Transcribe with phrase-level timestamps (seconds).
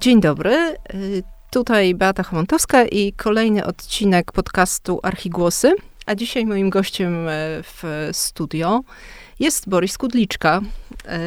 [0.00, 0.76] Dzień dobry.
[0.94, 5.74] Y, Tutaj Beata Chamontowska i kolejny odcinek podcastu Archigłosy.
[6.06, 8.80] A dzisiaj moim gościem e, w studio
[9.40, 10.60] jest Borys Kudliczka,
[11.06, 11.18] e,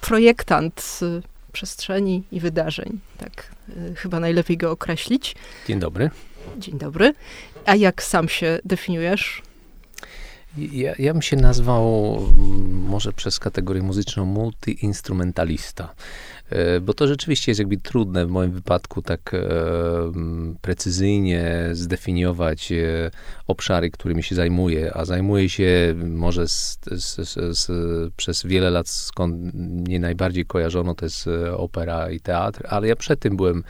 [0.00, 3.00] projektant e, przestrzeni i wydarzeń.
[3.18, 3.54] Tak
[3.96, 5.36] chyba najlepiej go określić.
[5.68, 6.10] Dzień dobry.
[6.58, 7.14] Dzień dobry.
[7.66, 9.42] A jak sam się definiujesz?
[10.56, 12.20] Ja, ja bym się nazwał
[12.70, 15.88] może przez kategorię muzyczną multi-instrumentalista.
[16.50, 19.40] E, bo to rzeczywiście jest jakby trudne w moim wypadku tak e,
[20.62, 23.10] precyzyjnie zdefiniować e,
[23.46, 27.68] obszary, którymi się zajmuję, a zajmuję się może z, z, z,
[28.14, 33.20] przez wiele lat, skąd mnie najbardziej kojarzono, to jest opera i teatr, ale ja przed
[33.20, 33.64] tym byłem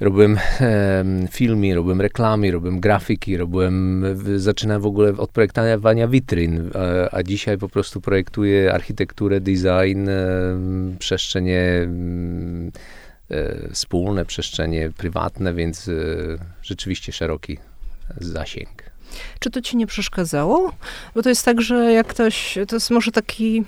[0.00, 4.04] robiłem e, filmy, robiłem reklamy, robiłem grafiki, robiłem,
[4.36, 10.22] zaczynałem w ogóle od projektowania witryn, a, a dzisiaj po prostu projektuję architekturę, design, e,
[10.98, 11.88] przestrzenie
[13.30, 15.92] e, wspólne, przestrzenie prywatne, więc e,
[16.62, 17.58] rzeczywiście szeroki
[18.20, 18.94] zasięg.
[19.38, 20.72] Czy to ci nie przeszkadzało?
[21.14, 23.64] Bo to jest tak, że jak ktoś, to jest może taki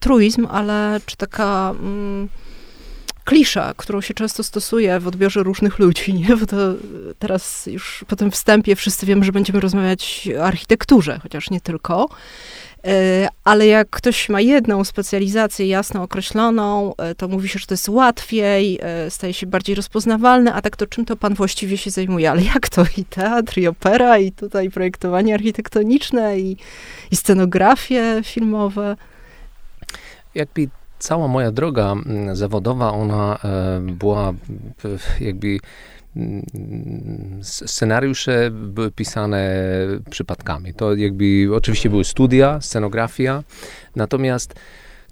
[0.00, 1.74] truizm, ale czy taka...
[1.80, 2.28] Mm,
[3.24, 6.36] klisza, którą się często stosuje w odbiorze różnych ludzi, nie?
[6.36, 6.56] Bo to
[7.18, 12.08] teraz już po tym wstępie wszyscy wiemy, że będziemy rozmawiać o architekturze, chociaż nie tylko.
[12.86, 17.74] E, ale jak ktoś ma jedną specjalizację jasno określoną, e, to mówi się, że to
[17.74, 21.90] jest łatwiej, e, staje się bardziej rozpoznawalne, a tak to czym to pan właściwie się
[21.90, 22.30] zajmuje?
[22.30, 22.84] Ale jak to?
[22.96, 26.56] I teatr, i opera, i tutaj projektowanie architektoniczne, i,
[27.10, 28.96] i scenografie filmowe.
[30.34, 34.32] Jakby cała moja droga mm, zawodowa, ona e, była
[35.20, 35.58] jakby
[36.16, 36.42] mm,
[37.42, 39.66] scenariusze były pisane
[40.10, 40.74] przypadkami.
[40.74, 43.42] To jakby oczywiście były studia, scenografia,
[43.96, 44.54] natomiast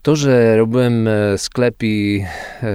[0.03, 2.21] to, że robiłem e, sklepy,
[2.63, 2.69] e,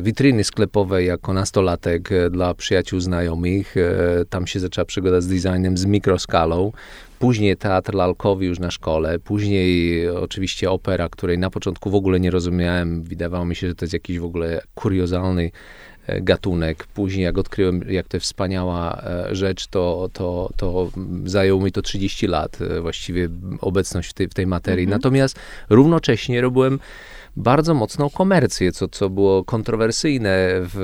[0.00, 3.74] witryny sklepowe jako nastolatek dla przyjaciół znajomych,
[4.30, 6.72] tam się zaczęła przygoda z designem z mikroskalą.
[7.24, 12.30] Później teatr lalkowy już na szkole, później oczywiście opera, której na początku w ogóle nie
[12.30, 13.02] rozumiałem.
[13.02, 15.50] Wydawało mi się, że to jest jakiś w ogóle kuriozalny
[16.06, 16.86] e, gatunek.
[16.86, 20.90] Później jak odkryłem, jak to jest wspaniała e, rzecz, to, to, to
[21.24, 23.28] zajęło mi to 30 lat e, właściwie
[23.60, 24.84] obecność w tej, w tej materii.
[24.84, 24.98] Mhm.
[25.00, 25.38] Natomiast
[25.70, 26.78] równocześnie robiłem
[27.36, 30.76] bardzo mocną komercję, co, co było kontrowersyjne w,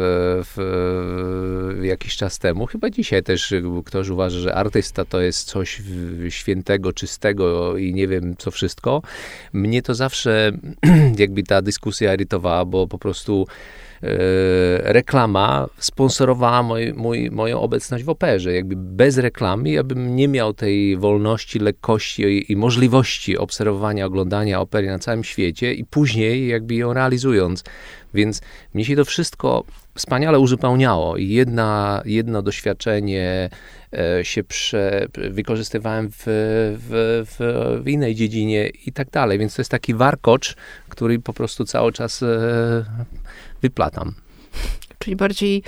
[0.44, 2.66] w, jakiś czas temu.
[2.66, 5.82] Chyba dzisiaj też ktoś uważa, że artysta to jest coś
[6.28, 9.02] świętego, czystego i nie wiem co wszystko.
[9.52, 10.52] Mnie to zawsze
[11.18, 13.46] jakby ta dyskusja irytowała, bo po prostu
[14.82, 18.52] reklama sponsorowała moj, mój, moją obecność w operze.
[18.52, 24.60] Jakby bez reklamy ja bym nie miał tej wolności, lekkości i, i możliwości obserwowania, oglądania
[24.60, 27.64] opery na całym świecie i później jakby ją realizując.
[28.14, 28.42] Więc
[28.74, 29.64] mnie się to wszystko
[29.94, 33.50] wspaniale uzupełniało jedna, jedno doświadczenie
[33.92, 39.38] e, się prze, wykorzystywałem w, w, w, w, innej dziedzinie i tak dalej.
[39.38, 40.56] Więc to jest taki warkocz,
[40.88, 42.26] który po prostu cały czas e,
[43.62, 44.14] wyplatam.
[44.98, 45.62] Czyli bardziej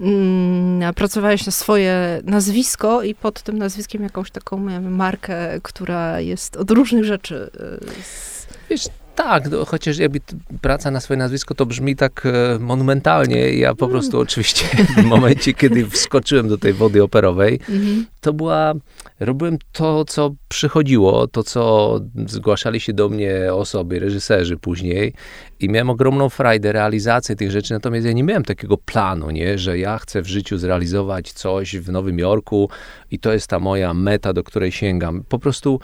[0.00, 6.70] mm, pracowałeś na swoje nazwisko i pod tym nazwiskiem jakąś taką markę, która jest od
[6.70, 7.50] różnych rzeczy.
[7.80, 7.86] Y,
[8.70, 10.20] Wiesz, tak, no, chociaż jakby
[10.60, 13.54] praca na swoje nazwisko to brzmi tak e, monumentalnie.
[13.54, 14.22] Ja po prostu mm.
[14.22, 14.66] oczywiście
[15.02, 18.04] w momencie, kiedy wskoczyłem do tej wody operowej, mm-hmm.
[18.20, 18.74] to była,
[19.20, 25.14] robiłem to, co przychodziło, to, co zgłaszali się do mnie osoby, reżyserzy później
[25.60, 29.78] i miałem ogromną frajdę realizacji tych rzeczy, natomiast ja nie miałem takiego planu, nie, że
[29.78, 32.68] ja chcę w życiu zrealizować coś w Nowym Jorku
[33.10, 35.24] i to jest ta moja meta, do której sięgam.
[35.28, 35.80] Po prostu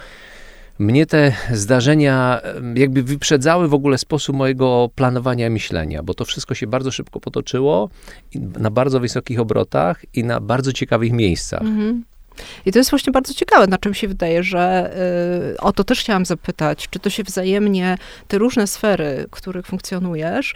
[0.81, 2.41] mnie te zdarzenia
[2.75, 7.89] jakby wyprzedzały w ogóle sposób mojego planowania myślenia, bo to wszystko się bardzo szybko potoczyło,
[8.35, 11.63] na bardzo wysokich obrotach i na bardzo ciekawych miejscach.
[11.63, 12.05] Mhm.
[12.67, 14.93] I to jest właśnie bardzo ciekawe, na czym się wydaje, że
[15.55, 19.67] y, o to też chciałam zapytać, czy to się wzajemnie, te różne sfery, w których
[19.67, 20.55] funkcjonujesz,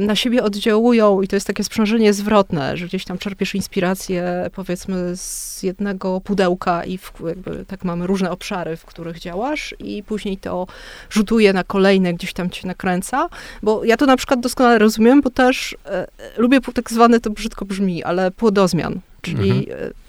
[0.00, 5.16] na siebie oddziałują i to jest takie sprzężenie zwrotne, że gdzieś tam czerpiesz inspirację powiedzmy
[5.16, 10.36] z jednego pudełka i w, jakby, tak mamy różne obszary, w których działasz i później
[10.36, 10.66] to
[11.10, 13.28] rzutuje na kolejne, gdzieś tam cię nakręca,
[13.62, 16.06] bo ja to na przykład doskonale rozumiem, bo też e,
[16.36, 19.66] lubię tak zwane, to brzydko brzmi, ale płodozmian, czyli mhm.
[19.70, 20.06] E,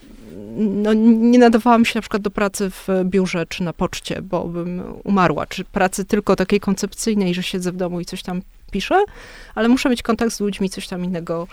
[0.57, 4.83] no, nie nadawałam się na przykład do pracy w biurze czy na poczcie, bo bym
[5.03, 8.41] umarła, czy pracy tylko takiej koncepcyjnej, że siedzę w domu i coś tam
[8.71, 9.03] piszę,
[9.55, 11.47] ale muszę mieć kontakt z ludźmi, coś tam innego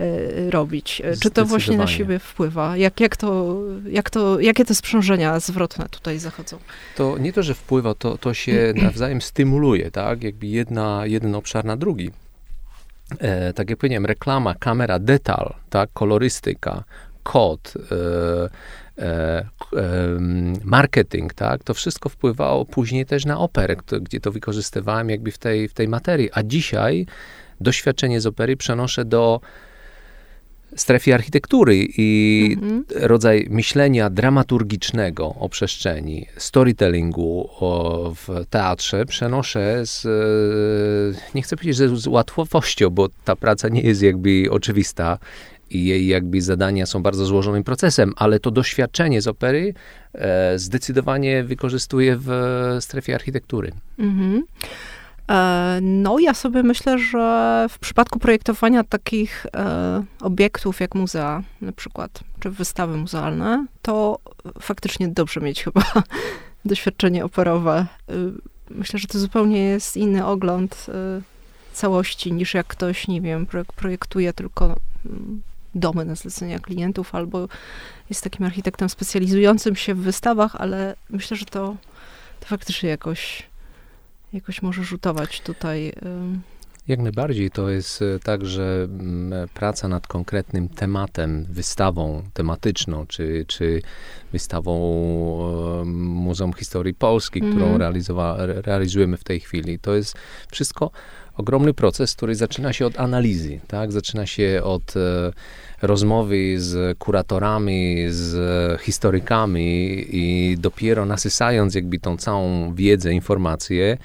[0.00, 1.02] y, robić.
[1.22, 2.76] Czy to właśnie na siebie wpływa?
[2.76, 3.56] Jak, jak to,
[3.90, 6.58] jak to, jakie te sprzężenia zwrotne tutaj zachodzą?
[6.96, 10.22] To nie to, że wpływa, to, to się nawzajem stymuluje, tak?
[10.22, 12.10] Jakby jedna, jeden obszar na drugi.
[13.18, 16.84] e, tak jak powiedziałem, reklama, kamera, detal, tak, kolorystyka,
[17.22, 18.48] kod, e, e,
[20.64, 25.68] marketing, tak, to wszystko wpływało później też na operę, gdzie to wykorzystywałem jakby w tej,
[25.68, 26.30] w tej materii.
[26.32, 27.06] A dzisiaj
[27.60, 29.40] doświadczenie z opery przenoszę do
[30.76, 32.84] strefie architektury i mhm.
[32.90, 40.06] rodzaj myślenia dramaturgicznego o przestrzeni, storytellingu o, w teatrze przenoszę z,
[41.34, 45.18] nie chcę powiedzieć, że z łatwością, bo ta praca nie jest jakby oczywista
[45.70, 49.74] i jej jakby zadania są bardzo złożonym procesem, ale to doświadczenie z opery
[50.14, 52.30] e, zdecydowanie wykorzystuję w
[52.80, 53.72] strefie architektury.
[53.98, 54.44] Mhm.
[55.30, 61.72] E, no, ja sobie myślę, że w przypadku projektowania takich e, obiektów jak muzea, na
[61.72, 64.18] przykład, czy wystawy muzealne, to
[64.60, 65.82] faktycznie dobrze mieć chyba
[66.64, 67.86] doświadczenie operowe.
[68.08, 68.12] E,
[68.70, 70.86] myślę, że to zupełnie jest inny ogląd
[71.72, 73.46] całości niż jak ktoś, nie wiem,
[73.76, 74.76] projektuje tylko
[75.06, 75.42] mm,
[75.74, 77.48] domy na zlecenia klientów albo
[78.10, 81.76] jest takim architektem specjalizującym się w wystawach, ale myślę, że to,
[82.40, 83.42] to faktycznie jakoś
[84.34, 85.92] jakoś może rzutować tutaj.
[86.88, 93.44] Jak najbardziej to jest e, tak, że mm, praca nad konkretnym tematem, wystawą tematyczną, czy,
[93.48, 93.82] czy
[94.32, 94.74] wystawą
[95.84, 97.52] Muzeum Historii Polski, mm.
[97.52, 98.06] którą mhm.
[98.64, 100.16] realizujemy w tej chwili, to jest
[100.50, 100.90] wszystko
[101.36, 103.92] ogromny proces, który zaczyna się od analizy, tak?
[103.92, 105.32] Zaczyna się od e,
[105.82, 113.98] rozmowy z kuratorami, z historykami i dopiero nasysając jakby tą całą wiedzę, informacje,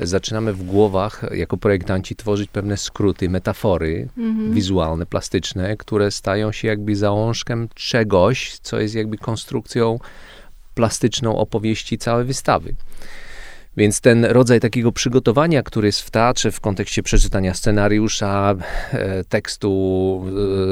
[0.00, 4.52] zaczynamy w głowach jako projektanci tworzyć pewne skróty, metafory mhm.
[4.52, 9.98] wizualne, plastyczne, które stają się jakby załążkiem czegoś, co jest jakby konstrukcją
[10.74, 12.74] plastyczną opowieści całej wystawy.
[13.76, 18.54] Więc ten rodzaj takiego przygotowania, który jest w teatrze w kontekście przeczytania scenariusza,
[18.92, 20.22] e, tekstu,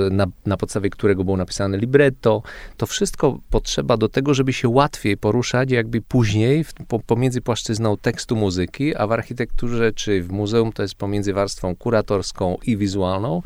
[0.07, 2.43] e, na, na, podstawie którego było napisane libretto,
[2.77, 7.97] to wszystko potrzeba do tego, żeby się łatwiej poruszać jakby później w, po, pomiędzy płaszczyzną
[7.97, 13.43] tekstu muzyki, a w architekturze czy w muzeum to jest pomiędzy warstwą kuratorską i wizualną.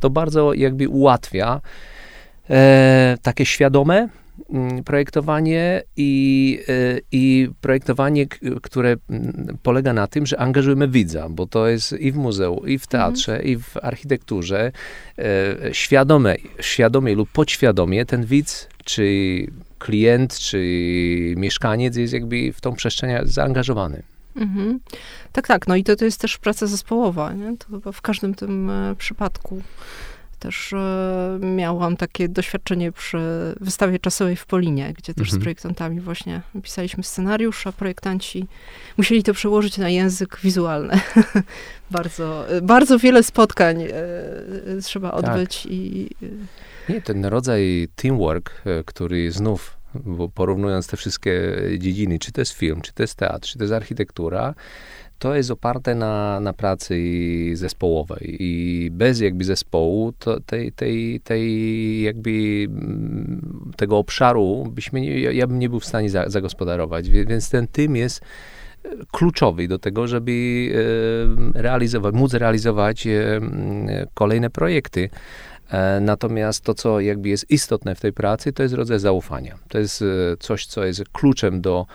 [0.00, 1.60] To bardzo jakby ułatwia
[2.50, 4.08] e, takie świadome
[4.84, 8.26] projektowanie i, y, i projektowanie,
[8.62, 12.78] które mm, polega na tym, że angażujemy widza, bo to jest i w muzeum, i
[12.78, 13.50] w teatrze, mhm.
[13.50, 14.72] i w architekturze
[15.18, 19.06] e, świadome, świadomie lub podświadomie ten widz, czy
[19.78, 20.58] klient, czy
[21.36, 24.02] mieszkaniec jest jakby w tą przestrzeń zaangażowany.
[24.36, 24.80] Mhm.
[25.32, 25.66] Tak, tak.
[25.66, 27.56] No i to, to jest też praca zespołowa, nie?
[27.56, 29.62] To chyba w każdym tym e, przypadku.
[30.42, 33.18] Też e, miałam takie doświadczenie przy
[33.60, 35.40] wystawie czasowej w Polinie, gdzie też mhm.
[35.40, 38.46] z projektantami właśnie pisaliśmy scenariusz, a projektanci
[38.96, 41.00] musieli to przełożyć na język wizualny.
[41.90, 43.90] bardzo, bardzo wiele spotkań e,
[44.82, 45.24] trzeba tak.
[45.24, 45.72] odbyć tak.
[45.72, 46.10] i...
[46.88, 52.52] Nie, ten rodzaj teamwork, e, który znów bo porównując te wszystkie dziedziny, czy to jest
[52.52, 54.54] film, czy to jest teatr, czy to jest architektura,
[55.22, 56.96] to jest oparte na, na pracy
[57.54, 62.30] zespołowej i bez jakby zespołu to tej, tej, tej jakby
[62.68, 67.66] mm, tego obszaru byśmy nie, ja bym nie był w stanie za, zagospodarować, więc ten
[67.66, 68.20] tym jest
[68.84, 70.32] e, kluczowy do tego, żeby
[71.54, 73.40] e, realizować, móc realizować e,
[74.14, 75.10] kolejne projekty.
[76.00, 79.58] Natomiast to, co jakby jest istotne w tej pracy, to jest rodzaj zaufania.
[79.68, 80.04] To jest
[80.40, 81.86] coś, co jest kluczem do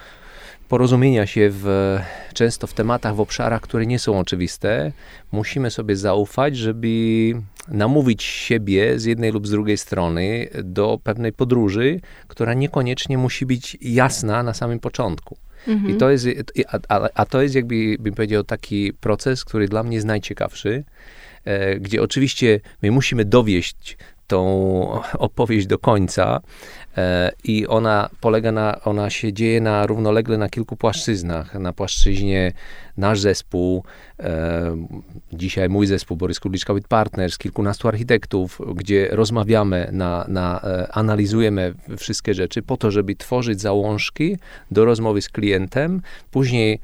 [0.69, 1.97] porozumienia się w,
[2.33, 4.91] często w tematach, w obszarach, które nie są oczywiste,
[5.31, 6.87] musimy sobie zaufać, żeby
[7.67, 13.77] namówić siebie z jednej lub z drugiej strony do pewnej podróży, która niekoniecznie musi być
[13.81, 15.37] jasna na samym początku.
[15.67, 15.95] Mhm.
[15.95, 16.27] I to jest,
[16.87, 20.83] a, a, to jest jakby, bym powiedział, taki proces, który dla mnie jest najciekawszy,
[21.45, 26.41] e, gdzie oczywiście my musimy dowieść tą opowieść do końca
[26.97, 31.55] e, i ona polega na, ona się dzieje na równolegle na kilku płaszczyznach.
[31.55, 32.51] Na płaszczyźnie
[32.97, 33.83] nasz zespół,
[34.19, 34.77] e,
[35.33, 41.73] dzisiaj mój zespół Borys Kurliczka with Partners, kilkunastu architektów, gdzie rozmawiamy, na, na, e, analizujemy
[41.97, 44.37] wszystkie rzeczy po to, żeby tworzyć załążki
[44.71, 46.79] do rozmowy z klientem, później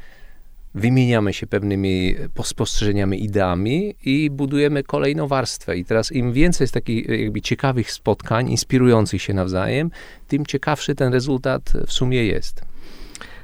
[0.75, 5.77] wymieniamy się pewnymi spostrzeżeniami, ideami i budujemy kolejną warstwę.
[5.77, 9.91] I teraz im więcej jest takich jakby ciekawych spotkań, inspirujących się nawzajem,
[10.27, 12.72] tym ciekawszy ten rezultat w sumie jest.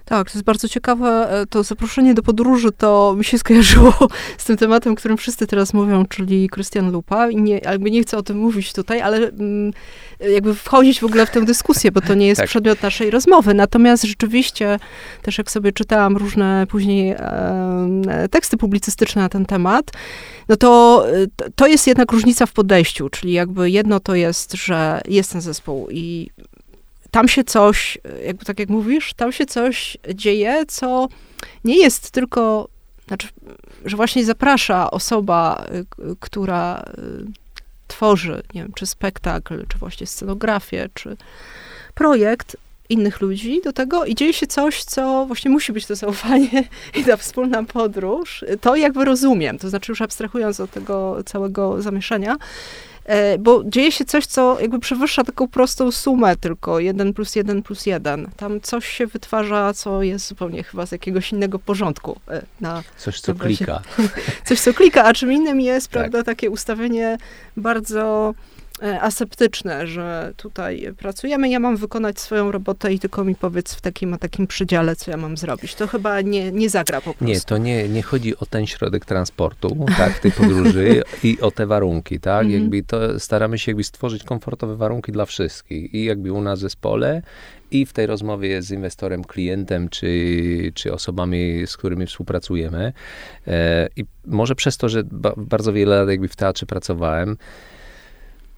[0.10, 1.42] Tak, to jest bardzo ciekawe.
[1.42, 3.94] E, to zaproszenie do podróży to mi się skojarzyło
[4.38, 7.30] z tym tematem, którym wszyscy teraz mówią, czyli Krystian Lupa.
[7.30, 9.74] I nie, jakby nie chcę o tym mówić tutaj, ale mm,
[10.20, 12.50] jakby wchodzić w ogóle w tę dyskusję, bo to nie jest tak.
[12.50, 13.54] przedmiot naszej rozmowy.
[13.54, 14.80] Natomiast rzeczywiście,
[15.22, 19.92] też jak sobie czytałam różne później e, teksty publicystyczne na ten temat,
[20.50, 21.06] no to
[21.56, 25.88] to jest jednak różnica w podejściu, czyli jakby jedno to jest, że jest ten zespół
[25.92, 26.30] i
[27.12, 31.08] tam się coś, jakby tak jak mówisz, tam się coś dzieje, co
[31.64, 32.70] nie jest tylko,
[33.08, 33.28] znaczy,
[33.86, 37.26] że właśnie zaprasza osoba, y, która y,
[37.88, 41.18] tworzy, nie wiem, czy spektakl, czy właśnie scenografię, czy
[41.96, 42.58] projekt
[42.90, 46.64] innych ludzi do tego i dzieje się coś, co właśnie musi być to zaufanie
[47.00, 48.46] i ta wspólna podróż.
[48.62, 52.38] To jakby rozumiem, to znaczy już abstrahując od tego całego zamieszania,
[53.10, 57.64] E, bo dzieje się coś, co jakby przewyższa taką prostą sumę tylko, jeden plus jeden
[57.64, 58.30] plus jeden.
[58.38, 62.20] Tam coś się wytwarza, co jest zupełnie chyba z jakiegoś innego porządku.
[62.28, 63.82] E, na coś, co klika.
[64.48, 65.92] coś, co klika, a czym innym jest, tak.
[65.92, 67.18] prawda, takie ustawienie
[67.58, 68.34] bardzo
[68.82, 74.14] aseptyczne, że tutaj pracujemy, ja mam wykonać swoją robotę i tylko mi powiedz w takim
[74.14, 75.76] a takim przedziale, co ja mam zrobić.
[75.76, 77.26] To chyba nie, nie zagra po prostu.
[77.26, 81.68] Nie, to nie, nie chodzi o ten środek transportu, tak, tej podróży i o te
[81.68, 82.52] warunki, tak, -hmm.
[82.52, 86.62] jakby to staramy się jakby stworzyć komfortowe warunki dla wszystkich i jakby u nas w
[86.62, 87.22] zespole
[87.72, 92.94] i w tej rozmowie z inwestorem, klientem, czy, czy osobami, z którymi współpracujemy.
[93.48, 97.38] E, I może przez to, że ba, bardzo wiele lat jakby w teatrze pracowałem,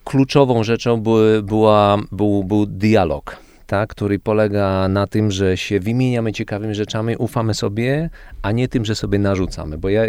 [0.04, 3.36] kluczową rzeczą były, była, był, był dialog.
[3.72, 8.10] Tak, który polega na tym, że się wymieniamy ciekawymi rzeczami, ufamy sobie,
[8.42, 9.78] a nie tym, że sobie narzucamy.
[9.78, 10.02] Bo ja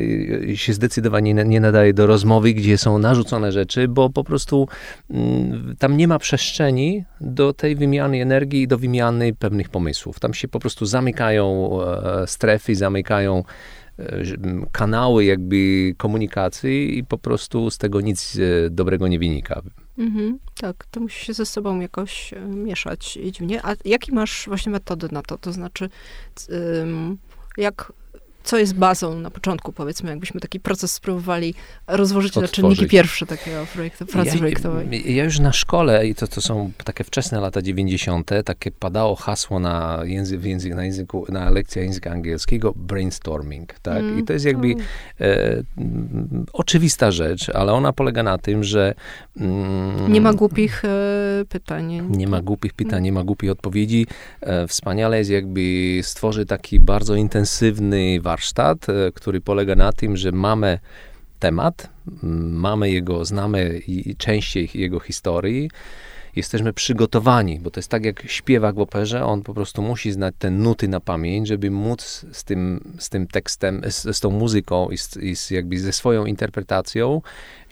[0.56, 4.68] się zdecydowanie nie, nie nadaję do rozmowy, gdzie są narzucone rzeczy, bo po prostu
[5.10, 10.20] mm, tam nie ma przestrzeni do tej wymiany energii i do wymiany pewnych pomysłów.
[10.20, 13.44] Tam się po prostu zamykają e, strefy, zamykają
[14.00, 14.24] e,
[14.72, 19.62] kanały jakby komunikacji i po prostu z tego nic e, dobrego nie wynika.
[19.98, 23.66] Mhm, tak, to musi się ze sobą jakoś e, mieszać dziwnie.
[23.66, 25.38] A jakie masz właśnie metody na to?
[25.38, 25.90] To znaczy,
[27.58, 27.94] jak
[28.44, 31.54] co jest bazą na początku, powiedzmy, jakbyśmy taki proces spróbowali
[31.88, 35.16] rozłożyć na czynniki pierwsze takiego projektu, pracy ja, projektowej?
[35.16, 39.60] Ja już na szkole, i to, to są takie wczesne lata 90., takie padało hasło
[39.60, 40.42] na, język,
[40.76, 43.98] na, języku, na lekcjach języka angielskiego, brainstorming, tak?
[43.98, 44.76] Mm, I to jest jakby
[45.22, 45.64] e,
[46.54, 48.94] oczywista rzecz, ale ona polega na tym, że
[49.38, 52.02] mm, nie ma głupich e, pytań.
[52.10, 54.08] Nie ma głupich pytań, nie ma głupich odpowiedzi.
[54.42, 60.32] E, wspaniale jest jakby stworzyć taki bardzo intensywny warsztat, e, który polega na tym, że
[60.32, 60.80] mamy
[61.40, 61.90] temat,
[62.68, 65.70] mamy jego, znamy i częściej jego historii,
[66.36, 70.36] jesteśmy przygotowani, bo to jest tak jak śpiewak w operze, on po prostu musi znać
[70.40, 74.90] te nuty na pamięć, żeby móc z tym, z tym tekstem, z, z tą muzyką
[74.90, 77.22] i, z, i z jakby ze swoją interpretacją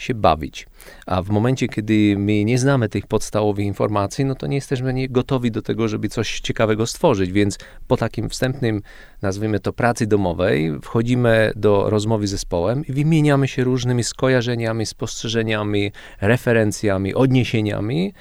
[0.02, 0.68] się bawić.
[1.06, 5.10] A w momencie, kiedy my nie znamy tych podstawowych informacji, no to nie jesteśmy nie
[5.10, 8.82] gotowi do tego, żeby coś ciekawego stworzyć, więc po takim wstępnym,
[9.22, 15.92] nazwijmy to pracy domowej, wchodzimy do rozmowy z zespołem i wymieniamy się różnymi skojarzeniami, spostrzeżeniami,
[16.22, 18.14] referencjami, odniesieniami,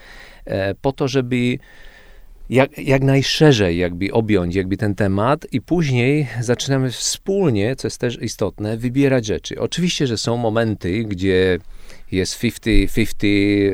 [0.45, 1.59] e, po to, żeby
[2.51, 8.23] jak, jak najszerzej jakby objąć jakby ten temat i później zaczynamy wspólnie, co jest też
[8.23, 9.61] istotne, wybierać rzeczy.
[9.61, 11.59] Oczywiście, że są momenty, gdzie
[12.13, 13.71] jest 50-50,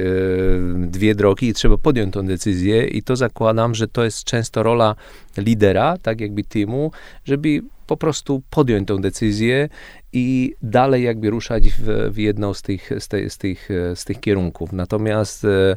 [0.85, 4.62] e, dwie drogi i trzeba podjąć tą decyzję i to zakładam, że to jest często
[4.62, 4.95] rola
[5.37, 6.90] lidera, tak jakby teamu,
[7.25, 9.68] żeby po prostu podjąć tą decyzję
[10.12, 14.21] i dalej jakby ruszać w, w jedną z tych, z, te, z, tych, z tych
[14.21, 14.73] kierunków.
[14.73, 15.76] Natomiast e,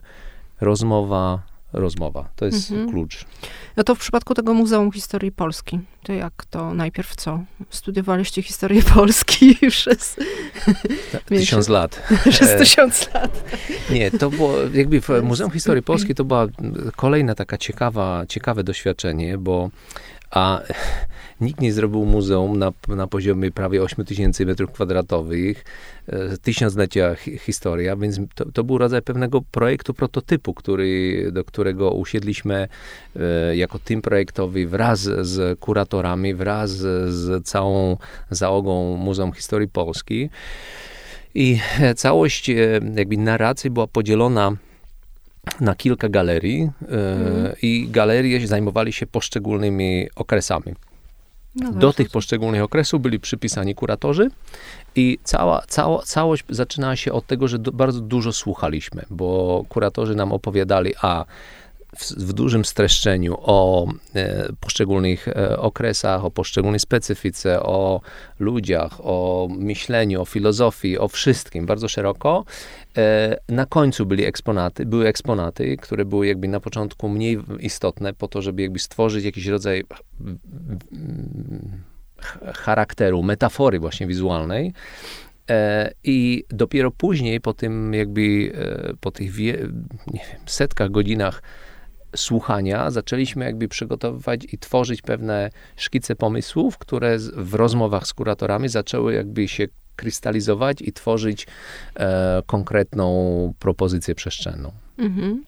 [0.61, 2.29] rozmowa rozmowa.
[2.35, 2.89] To jest mhm.
[2.89, 3.25] klucz.
[3.77, 7.43] No to w przypadku tego Muzeum Historii Polski, to jak to najpierw co?
[7.69, 10.15] Studiowaliście historię Polski przez...
[11.25, 12.07] Tysiąc lat.
[12.29, 13.43] przez tysiąc lat.
[13.89, 16.47] Nie, to było jakby w Muzeum Historii Polski to była
[16.95, 19.69] kolejna taka ciekawa, ciekawe doświadczenie, bo
[20.31, 20.61] a
[21.41, 25.65] nikt nie zrobił muzeum na, na poziomie prawie 8 tysięcy metrów kwadratowych,
[26.07, 32.67] e, tysiąclecia historia, więc to, to, był rodzaj pewnego projektu, prototypu, który, do którego usiedliśmy
[33.15, 37.97] e, jako team projektowy wraz z kuratorami, wraz z całą
[38.29, 40.29] załogą Muzeum Historii Polski.
[41.35, 41.59] I
[41.95, 42.55] całość e,
[42.95, 44.57] jakby narracji była podzielona
[45.59, 47.53] na kilka galerii mm.
[47.61, 50.73] i galerie zajmowali się poszczególnymi okresami.
[51.55, 54.29] No Do tych poszczególnych okresów byli przypisani kuratorzy
[54.95, 60.15] i cała, cała, całość zaczynała się od tego, że do, bardzo dużo słuchaliśmy, bo kuratorzy
[60.15, 61.25] nam opowiadali, a
[61.97, 68.01] w, w dużym streszczeniu o e, poszczególnych e, okresach, o poszczególnej specyfice, o
[68.39, 72.45] ludziach, o myśleniu, o filozofii, o wszystkim, bardzo szeroko.
[72.97, 78.27] E, na końcu byli eksponaty, były eksponaty, które były jakby na początku mniej istotne po
[78.27, 79.83] to, żeby jakby stworzyć jakiś rodzaj
[82.55, 84.73] charakteru, metafory właśnie wizualnej.
[85.49, 89.53] E, I dopiero później, po tym jakby, e, po tych wie,
[90.13, 91.41] wiem, setkach godzinach
[92.15, 99.13] słuchania, zaczęliśmy jakby przygotowywać i tworzyć pewne szkice pomysłów, które w rozmowach z kuratorami zaczęły
[99.13, 99.67] jakby się
[99.99, 101.47] krystalizować i tworzyć
[101.95, 104.71] e, konkretną propozycję przestrzenną.
[104.97, 105.43] Mhm.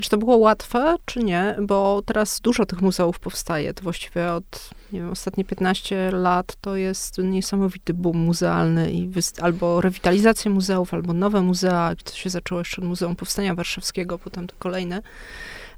[0.00, 1.56] Czy to było łatwe, czy nie?
[1.62, 3.74] Bo teraz dużo tych muzeów powstaje.
[3.74, 9.10] To właściwie od nie wiem, ostatnie 15 lat to jest niesamowity boom muzealny i
[9.40, 11.94] albo rewitalizacja muzeów, albo nowe muzea.
[12.04, 15.02] To się zaczęło jeszcze od Muzeum Powstania Warszawskiego, potem to kolejne.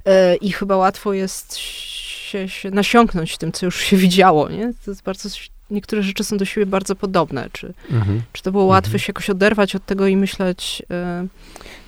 [0.05, 4.49] E, I chyba łatwo jest się, się nasiąknąć tym, co już się widziało.
[4.49, 4.73] Nie?
[4.85, 5.29] To jest bardzo
[5.71, 7.49] niektóre rzeczy są do siebie bardzo podobne.
[7.51, 8.21] Czy, mhm.
[8.33, 8.99] czy to było łatwe mhm.
[8.99, 10.83] się jakoś oderwać od tego i myśleć.
[10.89, 11.27] Yy,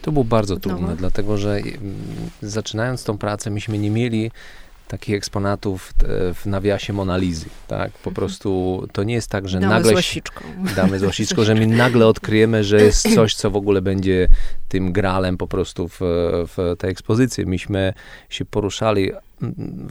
[0.02, 1.76] to było bardzo trudne, dlatego że mm,
[2.42, 4.32] zaczynając tą pracę, myśmy nie mieli
[4.88, 5.94] takich eksponatów
[6.36, 7.92] w nawiasie Monalizy, tak?
[7.92, 8.16] Po mhm.
[8.16, 9.92] prostu to nie jest tak, że damy nagle...
[9.92, 10.44] Z łasiczką.
[10.76, 14.28] Damy z łasiczką, że my nagle odkryjemy, że jest coś, co w ogóle będzie
[14.70, 16.00] tym gralem po prostu w,
[16.58, 17.46] w tej ekspozycji.
[17.46, 17.94] Myśmy
[18.30, 19.12] się poruszali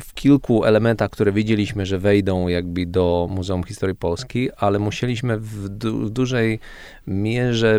[0.00, 5.68] w kilku elementach, które widzieliśmy, że wejdą jakby do Muzeum Historii Polski, ale musieliśmy w,
[5.68, 6.58] du w dużej
[7.06, 7.78] mierze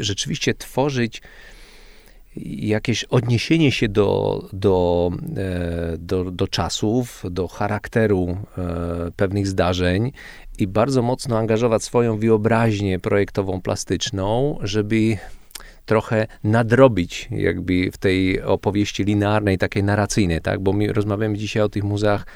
[0.00, 1.22] rzeczywiście tworzyć
[2.46, 10.12] jakieś odniesienie się do, do, e, do, do czasów, do charakteru e, pewnych zdarzeń
[10.58, 15.18] i bardzo mocno angażować swoją wyobraźnię projektową, plastyczną, żeby
[15.88, 20.60] trochę nadrobić jakby w tej opowieści linearnej, takiej narracyjnej, tak?
[20.60, 22.26] Bo my rozmawiamy dzisiaj o tych muzeach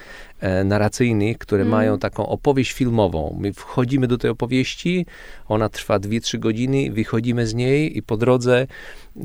[0.40, 1.70] e, narracyjnych, które mm.
[1.70, 3.36] mają taką opowieść filmową.
[3.40, 5.06] My wchodzimy do tej opowieści,
[5.48, 8.66] ona trwa 2-3 godziny, wychodzimy z niej i po drodze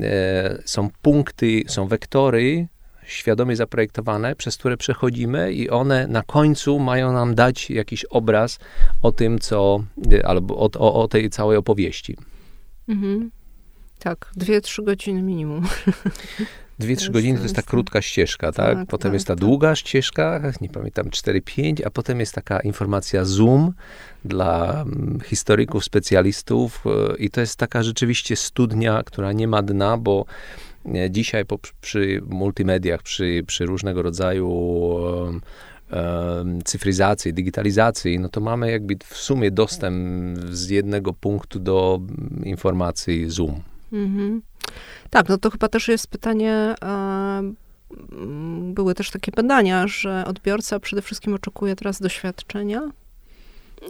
[0.00, 2.68] e, są punkty, są wektory,
[3.06, 8.58] świadomie zaprojektowane, przez które przechodzimy i one na końcu mają nam dać jakiś obraz
[9.02, 9.84] o tym, co,
[10.24, 12.16] albo o, o, o tej całej opowieści.
[12.88, 13.30] Mhm.
[13.98, 15.66] Tak, dwie, trzy godziny minimum.
[16.78, 18.78] Dwie, trzy godziny to jest ta krótka ścieżka, tak?
[18.78, 19.40] tak potem tak, jest ta tak.
[19.40, 23.72] długa ścieżka, nie pamiętam, 4-5, a potem jest taka informacja Zoom
[24.24, 29.96] dla mm, historyków, specjalistów e, i to jest taka rzeczywiście studnia, która nie ma dna,
[29.96, 30.24] bo
[30.94, 34.48] e, dzisiaj po, przy multimediach, przy, przy różnego rodzaju
[36.64, 43.30] cyfryzacji, digitalizacji, no to mamy jakby w sumie dostęp z jednego punktu do mm, informacji
[43.30, 43.62] Zoom.
[43.92, 44.42] Mhm.
[45.10, 46.74] Tak, no to chyba też jest pytanie,
[48.62, 52.90] były też takie badania, że odbiorca przede wszystkim oczekuje teraz doświadczenia,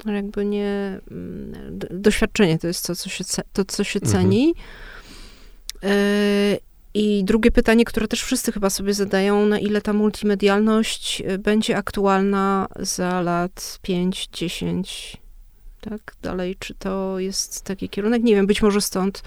[0.06, 4.12] jakby nie, mm, doświadczenie to jest to, co się, to, co się mhm.
[4.12, 4.54] ceni.
[5.82, 6.58] E,
[6.94, 11.76] I drugie pytanie, które też wszyscy chyba sobie zadają, na ile ta multimedialność e, będzie
[11.76, 15.16] aktualna za lat 5, 10,
[15.80, 18.22] tak dalej, czy to jest taki kierunek?
[18.22, 19.22] Nie wiem, być może stąd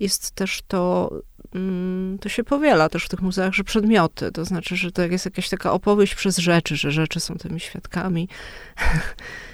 [0.00, 1.10] jest też to,
[1.54, 5.24] mm, to się powiela też w tych muzeach, że przedmioty, to znaczy, że to jest
[5.24, 8.28] jakaś taka opowieść przez rzeczy, że rzeczy są tymi świadkami.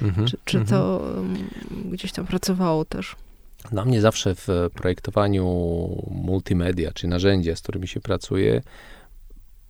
[0.03, 1.49] Mhm, czy, czy to mm,
[1.91, 3.17] gdzieś tam pracowało też?
[3.71, 5.45] Dla mnie zawsze w projektowaniu
[6.11, 8.63] multimedia, czy narzędzia, z którymi się pracuje,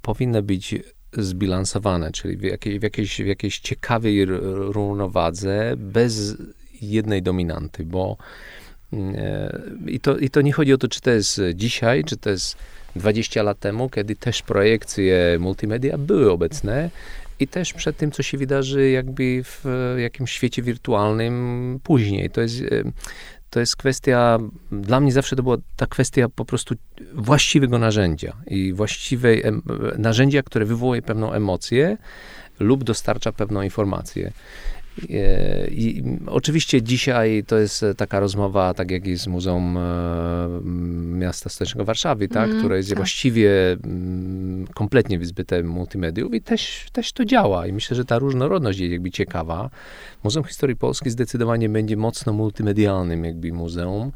[0.02, 0.74] powinny być
[1.12, 6.36] zbilansowane, czyli w jakiejś, w jakiejś, w jakiejś ciekawej równowadze, bez
[6.82, 8.16] jednej dominanty, bo
[9.86, 12.56] I to, I to nie chodzi o to, czy to jest dzisiaj, czy to jest
[12.96, 16.90] 20 lat temu, kiedy też projekcje multimedia były obecne
[17.40, 19.64] i też przed tym, co się wydarzy jakby w
[19.98, 22.30] jakimś świecie wirtualnym później.
[22.30, 22.66] To jest, e,
[23.50, 24.38] to jest kwestia,
[24.72, 26.74] dla mnie zawsze to była ta kwestia po prostu
[27.14, 29.42] właściwego narzędzia i właściwej
[29.98, 31.96] narzędzia, które wywołuje pewną emocję
[32.60, 34.32] lub dostarcza pewną informację.
[35.10, 39.80] E, I oczywiście dzisiaj to jest taka rozmowa, tak jak jest z Muzeum e,
[41.18, 42.98] Miasta Stołecznego Warszawy, tak, mm, które jest tak.
[42.98, 47.66] właściwie mm, kompletnie wyzbyte multimediów i też, też to działa.
[47.66, 49.70] I myślę, że ta różnorodność jest jakby ciekawa.
[50.24, 54.12] Muzeum Historii Polski zdecydowanie będzie mocno multimedialnym jakby muzeum.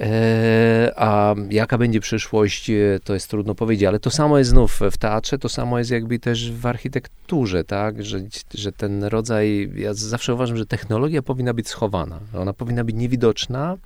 [0.00, 4.80] E, a jaka będzie przyszłość, e, to jest trudno powiedzieć, ale to samo jest znów
[4.90, 8.20] w teatrze, to samo jest jakby też w architekturze, tak, że,
[8.54, 13.76] że ten rodzaj, ja zawsze uważam, że technologia powinna być schowana, ona powinna być niewidoczna.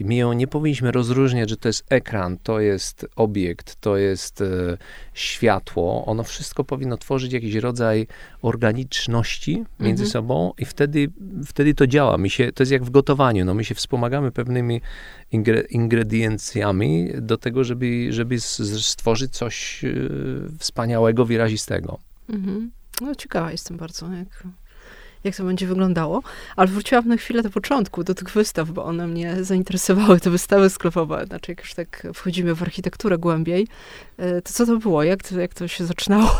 [0.00, 4.40] I my ją nie powinniśmy rozróżniać, że to jest ekran, to jest obiekt, to jest
[4.40, 4.44] e,
[5.14, 8.06] światło, ono wszystko powinno tworzyć jakiś rodzaj
[8.42, 10.10] organiczności między mhm.
[10.10, 11.10] sobą i wtedy,
[11.46, 12.18] wtedy to działa.
[12.18, 14.80] My się, to jest jak w gotowaniu, no my się wspomagamy pewnymi
[15.32, 18.40] ingre, ingrediencjami do tego, żeby, żeby
[18.80, 20.10] stworzyć coś y,
[20.58, 21.98] wspaniałego, wyrazistego.
[22.28, 22.70] Mhm.
[23.00, 24.44] No ciekawa jestem bardzo, jak
[25.24, 26.22] jak to będzie wyglądało.
[26.56, 30.70] Ale wróciłam na chwilę do początku, do tych wystaw, bo one mnie zainteresowały, te wystawy
[30.70, 31.26] sklepowe.
[31.26, 33.68] Znaczy, jak już tak wchodzimy w architekturę głębiej,
[34.16, 35.02] e, to co to było?
[35.02, 36.30] Jak to, jak to się zaczynało?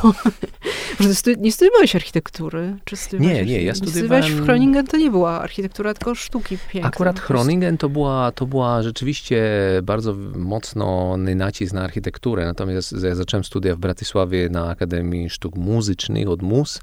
[1.00, 2.76] Że stu, nie studiowałeś architektury?
[2.84, 4.24] Czy nie, nie, ja studiowałem...
[4.24, 6.88] w Groningen, to nie była architektura, tylko sztuki piękne.
[6.88, 9.42] Akurat Groningen to była, to była rzeczywiście
[9.82, 16.28] bardzo mocno nacisk na architekturę, natomiast ja zacząłem studia w Bratysławie na Akademii Sztuk Muzycznych
[16.28, 16.80] od MUS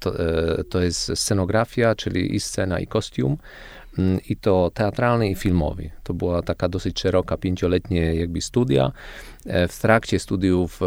[0.00, 3.36] to, e, to jest scenografia, czyli i scena, i kostium
[3.98, 5.90] mm, i to teatralny i filmowy.
[6.02, 8.92] To była taka dosyć szeroka, pięcioletnie jakby studia.
[9.46, 10.80] E, w trakcie studiów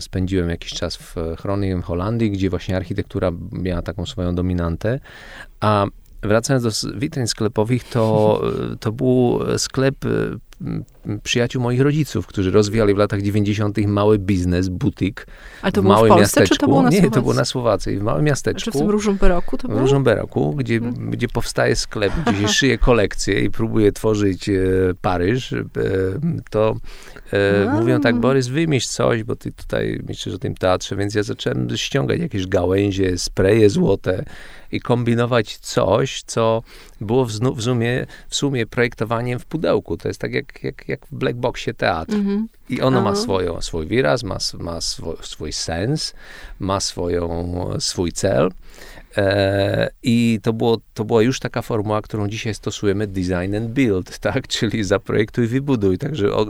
[0.00, 5.00] spędziłem jakiś czas w Groningen, Holandii, gdzie właśnie architektura miała taką swoją dominantę,
[5.60, 5.86] a
[6.22, 8.42] wracając do witryn sklepowych, to,
[8.80, 9.96] to był sklep
[11.22, 13.78] przyjaciół moich rodziców, którzy rozwijali w latach 90.
[13.78, 15.26] mały biznes, butik
[15.62, 16.54] Ale to w małym w Polsce, miasteczku.
[16.54, 18.70] Czy to było na Nie, to było na Słowacji, w małym miasteczku.
[18.70, 19.80] Czy w tym Różomberoku to było?
[19.80, 21.10] W Różomberoku, gdzie, hmm.
[21.10, 24.52] gdzie powstaje sklep, gdzie się szyje kolekcje i próbuje tworzyć e,
[25.00, 25.64] Paryż, e,
[26.50, 26.76] to
[27.32, 31.22] e, mówią tak, Borys, wymyśl coś, bo ty tutaj myślisz o tym teatrze, więc ja
[31.22, 34.24] zacząłem ściągać jakieś gałęzie, spreje złote
[34.72, 36.62] i kombinować coś, co
[37.00, 39.96] było w, w, sumie, w sumie projektowaniem w pudełku.
[39.96, 42.12] To jest tak jak, jak, jak w black boxie teatr.
[42.12, 42.44] Mm-hmm.
[42.68, 43.10] I ono Aha.
[43.10, 46.14] ma swoją, swój wyraz, ma, ma swój, swój sens,
[46.58, 48.50] ma swoją, swój cel.
[49.16, 54.18] E, I to, było, to była już taka formuła, którą dzisiaj stosujemy, design and build,
[54.18, 54.48] tak?
[54.48, 55.98] Czyli zaprojektuj, wybuduj.
[55.98, 56.48] Także od,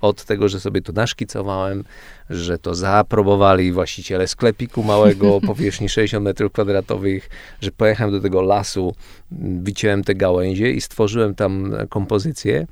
[0.00, 1.84] od tego, że sobie to naszkicowałem,
[2.30, 7.28] że to zaaprobowali właściciele sklepiku małego, powierzchni 60 metrów kwadratowych,
[7.60, 8.94] że pojechałem do tego lasu,
[9.62, 12.66] wyciąłem te gałęzie i stworzyłem tam kompozycję.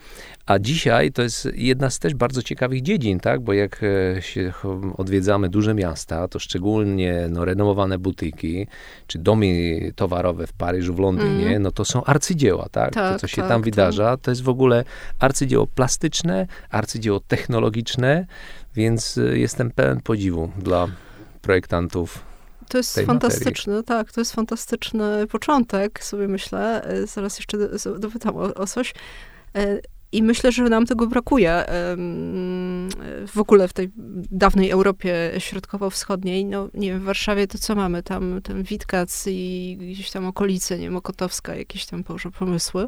[0.46, 3.40] A dzisiaj to jest jedna z też bardzo ciekawych dziedzin, tak?
[3.40, 3.80] Bo jak
[4.16, 4.52] e, się
[4.96, 8.66] odwiedzamy duże miasta, to szczególnie no, renomowane butyki,
[9.06, 11.62] czy domy towarowe w Paryżu, w Londynie, mm.
[11.62, 12.92] no to są arcydzieła, tak?
[12.94, 13.64] tak to, co się tak, tam tak.
[13.64, 14.84] wydarza, to jest w ogóle
[15.18, 18.26] arcydzieło plastyczne, arcydzieło technologiczne,
[18.74, 20.88] więc e, jestem pełen podziwu dla
[21.42, 22.24] projektantów
[22.68, 23.84] to jest fantastyczny, materii.
[23.84, 26.84] tak, to jest fantastyczny początek, sobie myślę.
[26.84, 27.58] E, zaraz jeszcze
[27.98, 28.94] dopytam o, o coś.
[30.14, 31.64] I myślę, że nam tego brakuje
[33.26, 33.90] w ogóle w tej
[34.30, 36.44] dawnej Europie Środkowo-Wschodniej.
[36.44, 38.02] No, nie wiem, w Warszawie to co mamy?
[38.02, 42.04] Tam ten Witkac i gdzieś tam okolice, nie wiem, Okotowska, jakieś tam
[42.38, 42.86] pomysły.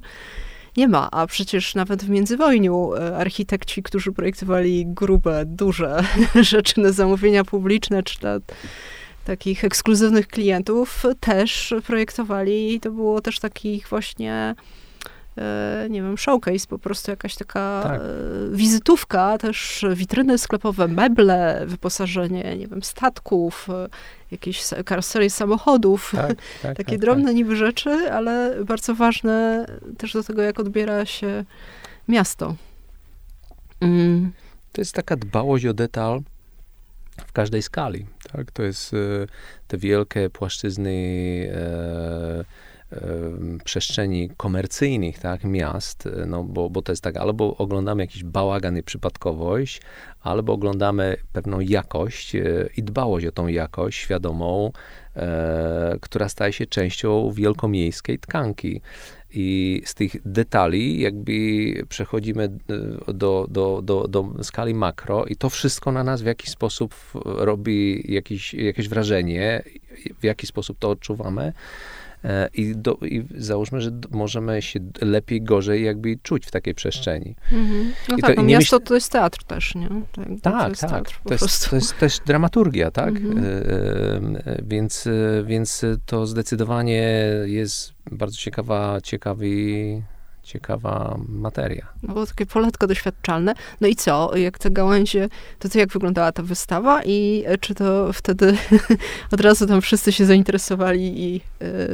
[0.77, 6.93] Nie ma, a przecież nawet w międzywojniu e, architekci, którzy projektowali grube, duże rzeczy na
[6.93, 8.39] zamówienia publiczne, czy na
[9.25, 14.55] takich ekskluzywnych klientów, też projektowali i to było też takich właśnie
[15.91, 18.01] nie wiem, showcase, po prostu jakaś taka tak.
[18.01, 18.05] E,
[18.57, 23.89] wizytówka, też witryny sklepowe, meble, wyposażenie, nie wiem, statków, e,
[24.31, 27.35] jakieś karoserie samochodów, tak, tak, takie tak, drobne tak.
[27.35, 29.67] niby rzeczy, ale bardzo ważne
[29.99, 31.45] też do tego, jak odbiera się
[32.09, 32.55] miasto.
[33.81, 34.33] Mm.
[34.73, 36.21] To jest taka dbałość o detal
[37.27, 38.51] w każdej skali, tak?
[38.51, 38.93] To jest
[39.69, 40.93] te wielkie płaszczyzny
[41.55, 42.45] e,
[43.65, 48.83] przestrzeni komercyjnych, tak, miast, no bo, bo to jest tak, albo oglądamy jakiś bałagan i
[48.83, 49.81] przypadkowość,
[50.27, 54.73] albo oglądamy pewną jakość e, i dbałość o tą jakość świadomą,
[55.17, 58.81] e, która staje się częścią wielkomiejskiej tkanki.
[59.31, 61.33] I z tych detali jakby
[61.89, 62.45] przechodzimy
[63.09, 66.95] e, do, do, do, do skali makro i to wszystko na nas w jakiś sposób
[67.25, 69.63] robi jakiś, jakieś wrażenie,
[70.21, 71.53] w jaki sposób to odczuwamy.
[72.27, 77.37] E, I, do, I załóżmy, że możemy się lepiej, gorzej jakby czuć w takiej przestrzeni.
[77.53, 77.93] Mhm.
[78.09, 78.87] No I tak, to, no miasto myśl...
[78.87, 79.89] to jest teatr też, nie?
[80.43, 80.63] Tak, tak.
[80.63, 80.91] To jest, tak.
[80.91, 83.17] Teatr, to, jest, to jest też dramaturgia, tak?
[83.17, 83.39] Mhm.
[83.39, 83.51] E,
[84.47, 85.09] e, więc,
[85.45, 87.13] więc to zdecydowanie
[87.45, 89.47] jest bardzo ciekawa, ciekawy
[90.47, 91.87] ciekawa materia.
[92.03, 93.55] No było takie poletko doświadczalne.
[93.81, 95.29] No i co, jak te gałęzie,
[95.59, 98.57] to co, jak wyglądała ta wystawa i czy to wtedy
[99.33, 101.41] od razu tam wszyscy się zainteresowali i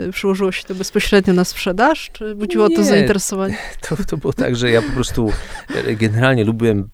[0.08, 3.56] y, przyłożyło się to bezpośrednio na sprzedaż, czy budziło Nie, to zainteresowanie?
[3.88, 5.32] To, to było tak, że ja po prostu
[5.74, 6.88] e, generalnie lubiłem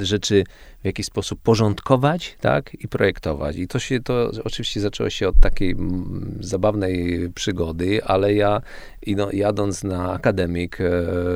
[0.00, 0.44] rzeczy
[0.82, 3.56] w jakiś sposób porządkować, tak, i projektować.
[3.56, 8.62] I to się, to oczywiście zaczęło się od takiej m, zabawnej przygody, ale ja
[9.06, 10.90] no, jadąc na akademik e,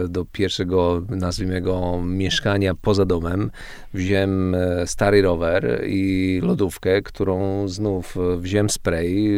[0.09, 3.51] do pierwszego, nazwijmy go, mieszkania poza domem,
[3.97, 9.31] wziąłem e, stary rower i lodówkę, którą znów e, wziąłem spray,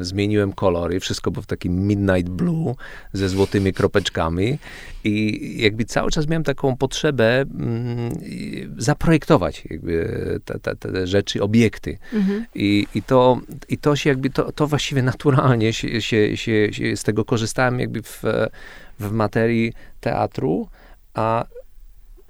[0.00, 2.74] zmieniłem kolory, wszystko było w takim midnight blue
[3.12, 4.58] ze złotymi kropeczkami
[5.04, 8.12] i jakby cały czas miałem taką potrzebę mm,
[8.76, 10.08] zaprojektować jakby
[10.44, 11.98] te, te, te rzeczy, obiekty.
[12.12, 12.46] Mhm.
[12.54, 16.96] I, i, to, I to się jakby, to, to właściwie naturalnie się, się, się, się
[16.96, 18.22] z tego korzystałem jakby w,
[19.00, 20.68] w materii teatru,
[21.14, 21.44] a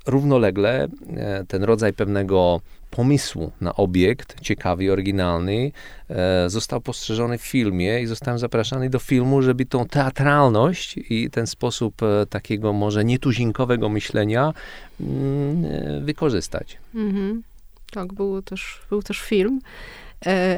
[0.09, 5.73] równolegle e, ten rodzaj pewnego pomysłu na obiekt ciekawy, oryginalny
[6.09, 11.47] e, został postrzeżony w filmie i zostałem zapraszany do filmu, żeby tą teatralność i ten
[11.47, 14.53] sposób e, takiego może nietuzinkowego myślenia
[15.01, 16.79] mm, wykorzystać.
[16.95, 17.43] Mhm.
[17.91, 19.61] Tak, był też, był też film.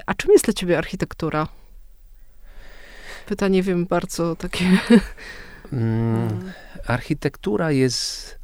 [0.07, 1.49] A czym jest dla ciebie architektura?
[3.27, 4.65] Pytanie, wiem, bardzo takie...
[5.73, 6.53] Mm,
[6.87, 8.40] architektura jest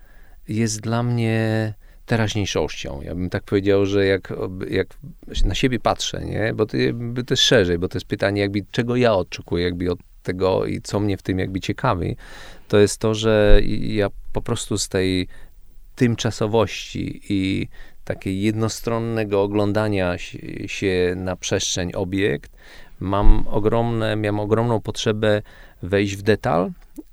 [0.49, 1.75] jest dla mnie
[2.07, 3.01] teraźniejszością.
[3.03, 4.33] Ja bym tak powiedział, że jak,
[4.71, 4.89] jak
[5.45, 6.55] na siebie patrzę, nie?
[6.55, 6.77] Bo to,
[7.27, 10.81] to jest szerzej, bo to jest pytanie jakby, czego ja oczekuję jakby od tego i
[10.81, 12.17] co mnie w tym jakby ciekawi,
[12.69, 15.29] to jest to, że ja po prostu z tej
[15.97, 17.69] tymczasowości i
[18.05, 20.19] takiej jednostronnego oglądania
[20.67, 22.53] się na przestrzeń obiekt,
[23.01, 25.43] mam ogromne, miałem ogromną potrzebę
[25.83, 26.71] wejść w detal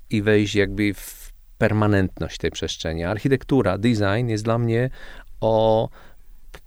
[0.10, 1.23] i wejść jakby w
[1.58, 3.04] permanentność tej przestrzeni.
[3.04, 4.90] Architektura, design jest dla mnie
[5.42, 5.90] o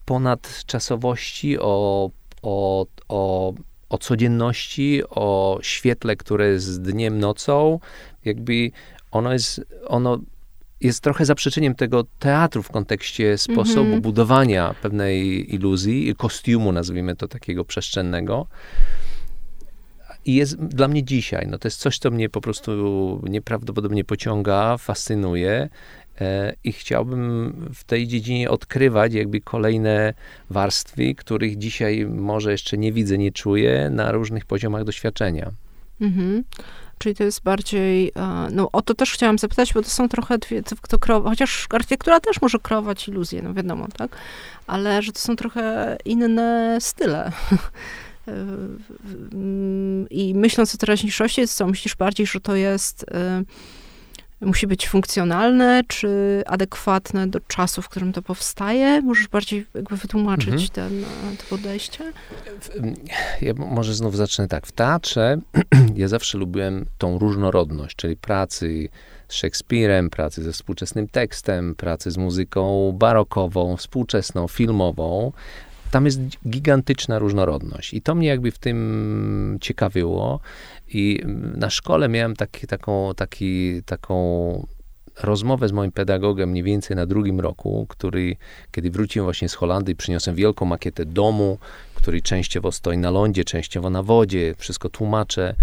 [0.04, 2.10] ponadczasowości, o,
[2.42, 3.54] o, o,
[3.88, 7.80] o codzienności, o świetle, które jest dniem, nocą.
[8.24, 8.70] Jakby
[9.10, 10.18] ono jest, ono
[10.80, 14.02] jest trochę zaprzeczeniem tego teatru w kontekście sposobu mm -hmm.
[14.02, 18.46] budowania pewnej iluzji, kostiumu, nazwijmy to takiego przestrzennego
[20.26, 21.46] i jest dla mnie dzisiaj.
[21.50, 22.72] No to jest coś, co mnie po prostu
[23.28, 25.68] nieprawdopodobnie pociąga, fascynuje
[26.20, 30.14] e, i chciałbym w tej dziedzinie odkrywać jakby kolejne
[30.50, 35.50] warstwy, których dzisiaj może jeszcze nie widzę, nie czuję na różnych poziomach doświadczenia.
[36.00, 36.44] Mhm.
[36.98, 40.38] Czyli to jest bardziej, e, no o to też chciałam zapytać, bo to są trochę
[40.38, 44.16] dwie, to krowa, chociaż architektura też może kreować iluzje, no wiadomo, tak?
[44.66, 47.32] Ale że to są trochę inne style.
[50.10, 53.02] I myśląc o teraźniejszości, co myślisz bardziej, że to jest,
[54.42, 59.02] y, musi być funkcjonalne, czy adekwatne do czasu, w którym to powstaje?
[59.02, 60.68] Możesz bardziej jakby wytłumaczyć mhm.
[60.68, 61.04] ten,
[61.38, 62.12] to podejście?
[63.40, 64.66] Ja może znów zacznę tak.
[64.66, 65.38] W teatrze
[65.96, 68.88] ja zawsze lubiłem tą różnorodność, czyli pracy
[69.28, 75.32] z Szekspirem, pracy ze współczesnym tekstem, pracy z muzyką barokową, współczesną, filmową,
[75.90, 77.94] tam jest gigantyczna różnorodność.
[77.94, 80.40] I to mnie jakby w tym ciekawiło.
[80.88, 81.22] I
[81.56, 84.66] na szkole miałem taki, taką, taki, taką
[85.22, 88.36] rozmowę z moim pedagogiem mniej więcej na drugim roku, który,
[88.72, 91.58] kiedy wróciłem właśnie z Holandii, przyniosłem wielką makietę domu,
[91.94, 95.54] który częściowo stoi na lądzie, częściowo na wodzie, wszystko tłumaczę.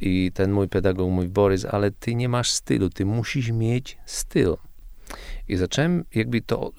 [0.00, 4.56] I ten mój pedagog mówi, Borys, ale ty nie masz stylu, ty musisz mieć styl.
[5.48, 6.72] I zacząłem jakby to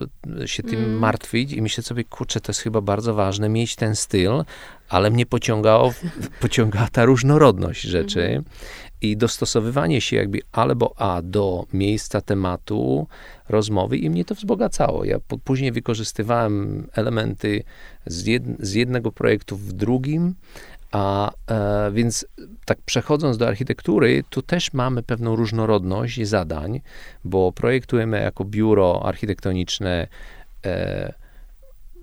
[0.45, 0.97] się tym mm.
[0.97, 4.43] martwić i myślę sobie, kurczę, to jest chyba bardzo ważne, mieć ten styl,
[4.89, 5.93] ale mnie pociągało,
[6.41, 8.43] pociągała ta różnorodność rzeczy mm.
[9.01, 13.07] i dostosowywanie się jakby albo a do miejsca tematu
[13.49, 15.05] rozmowy i mnie to wzbogacało.
[15.05, 17.63] Ja po, później wykorzystywałem elementy
[18.05, 20.35] z, jed, z jednego projektu w drugim,
[20.91, 22.25] a e, więc
[22.65, 26.81] tak przechodząc do architektury, tu też mamy pewną różnorodność zadań,
[27.23, 30.07] bo projektujemy jako biuro architektoniczne
[30.65, 31.13] e,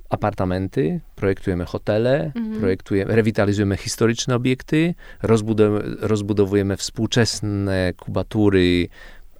[0.09, 2.61] apartamenty, projektujemy hotele, mhm.
[2.61, 8.89] projektujemy, rewitalizujemy historyczne obiekty, rozbudowujemy, rozbudowujemy współczesne kubatury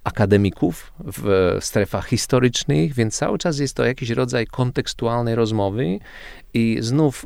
[0.03, 5.99] akademików w strefach historycznych, więc cały czas jest to jakiś rodzaj kontekstualnej rozmowy
[6.53, 7.25] i znów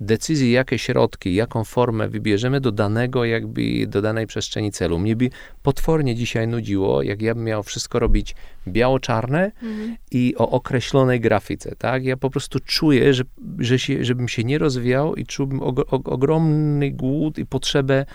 [0.00, 4.98] decyzji, jakie środki, jaką formę wybierzemy do danego, jakby do danej przestrzeni celu.
[4.98, 5.30] Mnie by
[5.62, 8.34] potwornie dzisiaj nudziło, jak ja bym miał wszystko robić
[8.68, 9.96] biało-czarne mhm.
[10.10, 12.04] i o określonej grafice, tak?
[12.04, 13.24] Ja po prostu czuję, że,
[13.58, 18.06] że się, żebym się nie rozwijał i czułbym og ogromny głód i potrzebę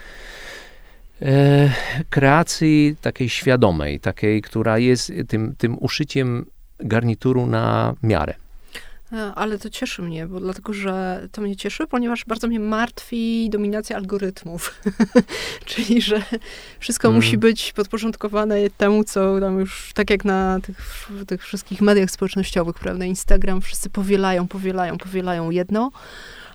[1.22, 1.70] e,
[2.10, 6.46] kreacji takiej świadomej, takiej, która jest tym, tym uszyciem
[6.78, 8.43] garnituru na miarę.
[9.14, 13.50] E, ale to cieszy mnie, bo dlatego, że to mnie cieszy, ponieważ bardzo mnie martwi
[13.50, 14.80] dominacja algorytmów.
[15.66, 16.22] Czyli, że
[16.78, 17.16] wszystko mm.
[17.16, 22.78] musi być podporządkowane temu, co tam już, tak jak na tych, tych wszystkich mediach społecznościowych,
[22.78, 25.90] prawda, Instagram, wszyscy powielają, powielają, powielają jedno,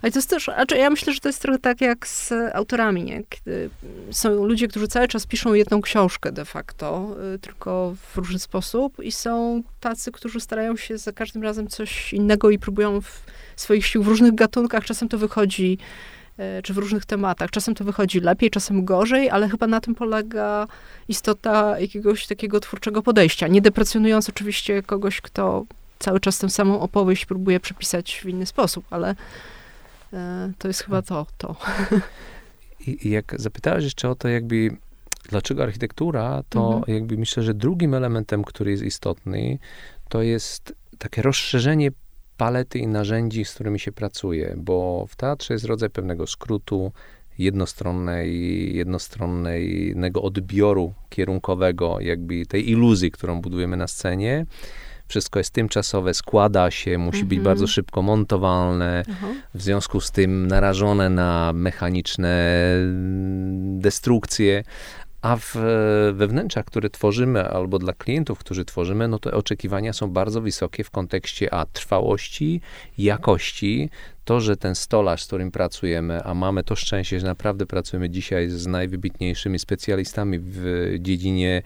[0.02, 3.04] ale to jest też, znaczy ja myślę, że to jest trochę tak jak z autorami,
[3.04, 3.22] nie?
[3.28, 3.70] Kiedy
[4.10, 9.04] są ludzie, którzy cały czas piszą jedną książkę de facto, y, tylko w różny sposób
[9.04, 13.22] i są tacy, którzy starają się za każdym razem coś innego i próbują w
[13.56, 15.78] swoich sił w różnych gatunkach, czasem to wychodzi
[16.38, 17.50] y, czy w różnych tematach.
[17.50, 20.66] Czasem to wychodzi lepiej, czasem gorzej, ale chyba na tym polega
[21.08, 23.48] istota jakiegoś takiego twórczego podejścia.
[23.48, 25.64] Nie deprecjonując oczywiście kogoś, kto
[25.98, 29.14] cały czas tę samą opowieść próbuje przepisać w inny sposób, ale
[30.58, 31.26] to jest chyba to.
[31.38, 31.56] to.
[32.86, 34.76] I, I jak zapytałeś jeszcze o to, jakby
[35.28, 36.94] dlaczego architektura, to mhm.
[36.94, 39.58] jakby myślę, że drugim elementem, który jest istotny,
[40.08, 41.90] to jest takie rozszerzenie
[42.36, 46.92] palety i narzędzi, z którymi się pracuje, bo w teatrze jest rodzaj pewnego skrótu,
[47.38, 54.46] jednostronnej, jednostronnego odbioru kierunkowego, jakby tej iluzji, którą budujemy na scenie
[55.10, 57.72] wszystko jest tymczasowe, składa się, musi być bardzo mhm.
[57.72, 59.02] szybko montowalne,
[59.54, 62.54] w związku z tym narażone na mechaniczne
[63.62, 64.64] destrukcje.
[65.22, 65.56] A w,
[66.12, 70.84] we wnętrzach, które tworzymy, albo dla klientów, którzy tworzymy, no to oczekiwania są bardzo wysokie
[70.84, 72.60] w kontekście a trwałości,
[72.98, 73.90] jakości.
[74.24, 78.48] To, że ten stolarz, z którym pracujemy, a mamy to szczęście, że naprawdę pracujemy dzisiaj
[78.48, 81.62] z najwybitniejszymi specjalistami w dziedzinie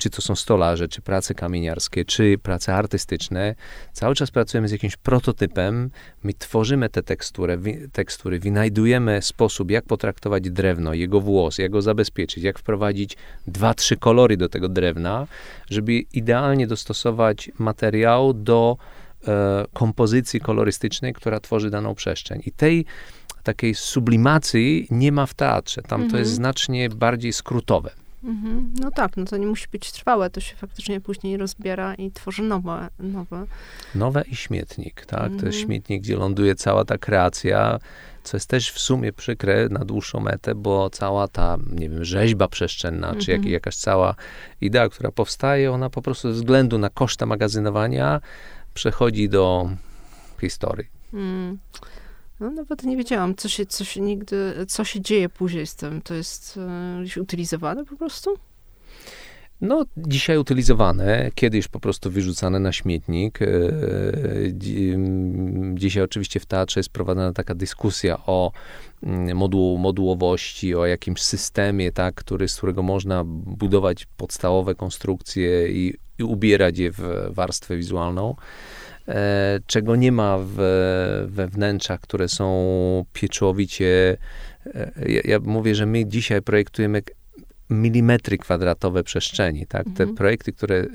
[0.00, 3.54] czy to są stolarze, czy prace kamieniarskie, czy prace artystyczne,
[3.92, 5.90] cały czas pracujemy z jakimś prototypem,
[6.22, 7.58] my tworzymy te tekstury,
[7.92, 13.96] tekstury wynajdujemy sposób, jak potraktować drewno, jego włos, jak go zabezpieczyć, jak wprowadzić dwa, trzy
[13.96, 15.26] kolory do tego drewna,
[15.70, 18.76] żeby idealnie dostosować materiał do
[19.28, 22.42] e, kompozycji kolorystycznej, która tworzy daną przestrzeń.
[22.46, 22.84] I tej
[23.42, 25.82] takiej sublimacji nie ma w teatrze.
[25.82, 26.10] Tam mhm.
[26.10, 26.36] to jest mhm.
[26.36, 27.99] znacznie bardziej skrótowe.
[28.24, 28.74] Mhm.
[28.80, 32.42] No tak, no to nie musi być trwałe, to się faktycznie później rozbiera i tworzy
[32.42, 32.88] nowe.
[32.98, 33.46] Nowe,
[33.94, 35.20] nowe i śmietnik, tak?
[35.20, 35.40] Mhm.
[35.40, 35.66] To jest mhm.
[35.66, 37.78] śmietnik, gdzie ląduje cała ta kreacja,
[38.22, 42.48] co jest też w sumie przykre na dłuższą metę, bo cała ta, nie wiem, rzeźba
[42.48, 43.24] przestrzenna, mhm.
[43.24, 43.52] czy jak, mhm.
[43.52, 44.14] jakaś cała
[44.60, 48.20] idea, która powstaje, ona po prostu ze względu na koszta magazynowania
[48.74, 49.70] przechodzi do
[50.40, 50.88] historii.
[51.14, 51.58] Mm.
[52.40, 56.02] No nawet nie wiedziałam, co się, co się nigdy, co się dzieje później z tym.
[56.02, 58.30] To jest e, gdzieś utylizowane po prostu?
[59.60, 63.42] No, dzisiaj utylizowane, kiedyś po prostu wyrzucane na śmietnik.
[63.42, 63.46] E,
[65.74, 68.52] dzisiaj oczywiście w teatrze jest prowadzona taka dyskusja o
[69.34, 76.22] moduł, modułowości, o jakimś systemie, tak, który, z którego można budować podstawowe konstrukcje i, i
[76.22, 78.34] ubierać je w warstwę wizualną.
[79.08, 80.56] E, czego nie ma w,
[81.28, 84.16] we wnętrzach, które są pieczołowicie.
[84.66, 87.02] E, ja, ja mówię, że my dzisiaj projektujemy
[87.70, 89.66] milimetry kwadratowe przestrzeni.
[89.66, 89.84] Tak?
[89.84, 90.14] Te mhm.
[90.14, 90.86] projekty, które y,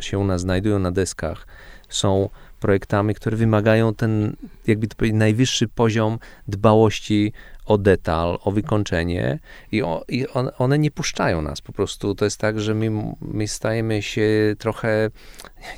[0.00, 1.46] się u nas znajdują na deskach,
[1.88, 2.28] są
[2.60, 6.18] projektami, które wymagają ten, jakby to powiedzieć, najwyższy poziom
[6.48, 7.32] dbałości
[7.66, 9.38] o detal, o wykończenie
[9.72, 11.60] i, o, i on, one nie puszczają nas.
[11.60, 15.10] Po prostu to jest tak, że my, my stajemy się trochę,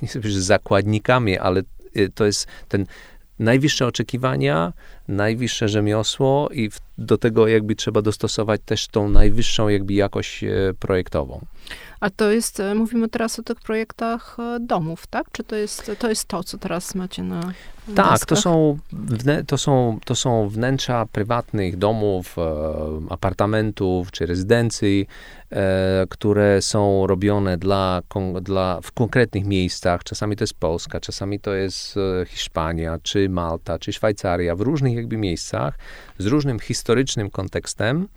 [0.02, 1.62] nie powiedzieć zakładnikami, ale
[1.96, 2.86] y, to jest ten
[3.38, 4.72] najwyższe oczekiwania,
[5.08, 10.48] najwyższe rzemiosło i do tego jakby trzeba dostosować też tą najwyższą jakby jakość e,
[10.78, 11.46] projektową.
[12.00, 15.26] A to jest, e, mówimy teraz o tych projektach e, domów, tak?
[15.32, 17.52] Czy to jest to, jest to co teraz macie na
[17.94, 18.78] Tak, to są,
[19.46, 22.36] to, są, to są wnętrza prywatnych domów,
[23.10, 25.06] apartamentów czy rezydencji,
[26.08, 28.02] które są robione dla,
[28.42, 30.04] dla, w konkretnych miejscach.
[30.04, 31.94] Czasami to jest Polska, czasami to jest
[32.26, 35.78] Hiszpania, czy Malta, czy Szwajcaria, w różnych jakby miejscach,
[36.18, 38.08] z różnym historycznym kontekstem,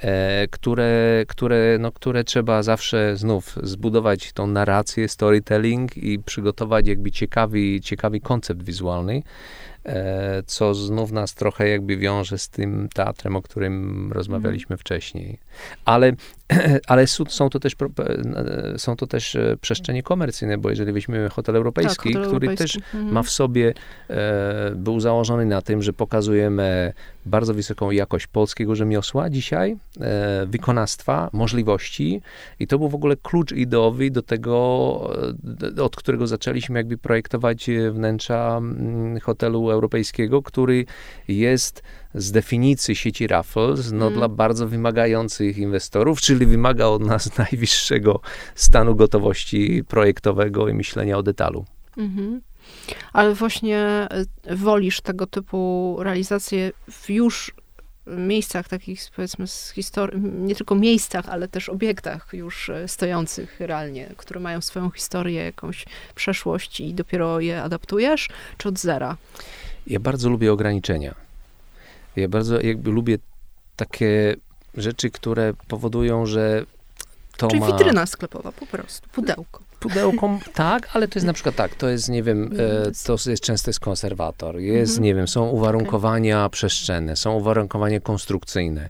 [0.00, 7.10] e, które, które, no, które trzeba zawsze znów zbudować tą narrację, storytelling i przygotować jakby
[7.10, 9.09] ciekawy, ciekawy koncept wizualny,
[9.84, 15.38] e, co znów nas trochę jakby wiąże z tym teatrem, o którym rozmawialiśmy wcześniej.
[15.84, 16.12] Ale
[16.86, 17.76] ale są to też,
[18.76, 22.80] są to też e, przestrzenie komercyjne, bo jeżeli weźmiemy hotel europejski, tak, hotel który europejski.
[22.80, 23.12] też mhm.
[23.12, 23.74] ma w sobie,
[24.10, 26.92] e, był założony na tym, że pokazujemy
[27.26, 32.22] bardzo wysoką jakość polskiego rzemiosła dzisiaj, e, wykonawstwa, możliwości
[32.60, 35.10] i to był w ogóle klucz ideowy do tego,
[35.78, 38.60] e, od którego zaczęliśmy jakby projektować wnętrza
[39.22, 40.84] hotelu detalu europejskiego, który
[41.28, 41.82] jest
[42.14, 44.18] z definicji sieci Raffles no, mm.
[44.18, 48.20] dla bardzo wymagających inwestorów, czyli wymaga od nas najwyższego
[48.54, 51.64] stanu gotowości projektowego i myślenia o detalu.
[51.96, 52.40] Mhm.
[53.12, 53.78] Ale właśnie
[54.46, 57.54] e, wolisz tego typu realizacje w już
[58.06, 64.12] miejscach takich, powiedzmy, z historii, nie tylko miejscach, ale też obiektach już e, stojących realnie,
[64.16, 65.84] które mają swoją historię, jakąś
[66.14, 69.16] przeszłość i dopiero je adaptujesz, czy od zera?
[69.86, 71.29] Ja bardzo lubię ograniczenia.
[72.16, 73.18] Ja bardzo jakby lubię
[73.76, 74.36] takie
[74.74, 76.64] rzeczy, które powodują, że
[77.36, 77.66] to Czyli ma...
[77.66, 82.08] witryna sklepowa po prostu, pudełko pudełko, tak, ale to jest na przykład tak, to jest,
[82.08, 85.04] nie wiem, e, to jest często jest konserwator, jest, mhm.
[85.04, 86.50] nie wiem, są uwarunkowania okay.
[86.50, 88.88] przestrzenne, są uwarunkowania konstrukcyjne,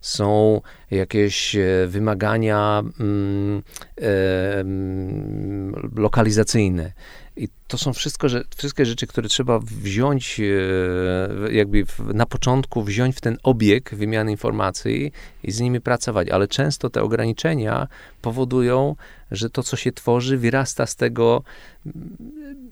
[0.00, 0.60] są
[0.90, 3.62] jakieś e, wymagania mm,
[3.98, 6.92] e, mm, lokalizacyjne.
[7.36, 13.16] I to są wszystko, że, wszystkie rzeczy, które trzeba wziąć, e, jakby na początku wziąć
[13.16, 15.12] w ten obieg wymiany informacji
[15.42, 17.88] i z nimi pracować, ale często te ograniczenia
[18.22, 18.96] powodują,
[19.30, 21.42] że to, co się tworzy, wyrasta z tego
[21.86, 22.16] mm,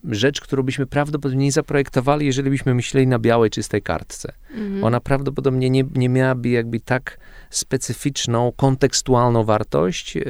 [0.04, 4.32] rzecz, którą byśmy prawdopodobnie nie zaprojektowali, jeżeli byśmy myśleli na białej, czystej kartce.
[4.50, 4.84] Mhm.
[4.84, 7.18] Ona prawdopodobnie nie, nie miałaby jakby tak
[7.50, 10.22] specyficzną, kontekstualną wartość, e,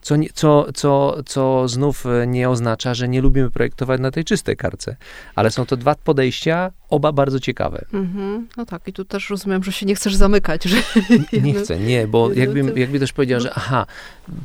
[0.00, 4.96] co, co, co, co znów nie oznacza, że nie lubimy projektować na tej czystej kartce.
[5.34, 7.84] Ale są to dwa podejścia, oba bardzo ciekawe.
[7.92, 8.48] Mhm.
[8.56, 10.64] No tak, i tu też rozumiem, że się nie chcesz zamykać.
[10.64, 10.76] Że
[11.32, 13.86] nie, nie chcę, nie, bo jakbym, jakby też powiedział, że aha,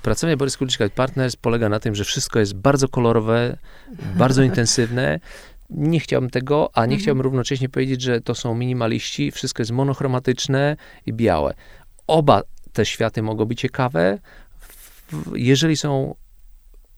[0.01, 3.57] pracowanie Borys Kuliczka Partners polega na tym, że wszystko jest bardzo kolorowe,
[4.15, 5.19] bardzo intensywne,
[5.69, 7.01] nie chciałbym tego, a nie mhm.
[7.01, 11.53] chciałbym równocześnie powiedzieć, że to są minimaliści, wszystko jest monochromatyczne i białe.
[12.07, 12.41] Oba
[12.73, 14.19] te światy mogą być ciekawe,
[15.35, 16.15] jeżeli są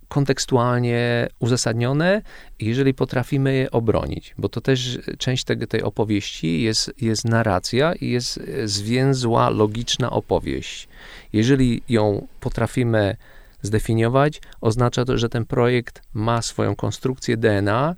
[0.10, 2.22] kontekstualnie uzasadnione,
[2.60, 8.10] jeżeli potrafimy je obronić, bo to też część tego, tej opowieści jest, jest narracja i
[8.10, 10.88] jest zwięzła, logiczna opowieść.
[11.34, 13.16] Jeżeli ją potrafimy
[13.62, 17.96] zdefiniować, oznacza to, że ten projekt ma swoją konstrukcję DNA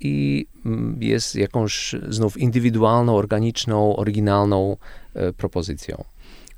[0.00, 0.46] i
[1.00, 4.76] jest jakąś znów indywidualną, organiczną, oryginalną
[5.14, 6.04] e, propozycją.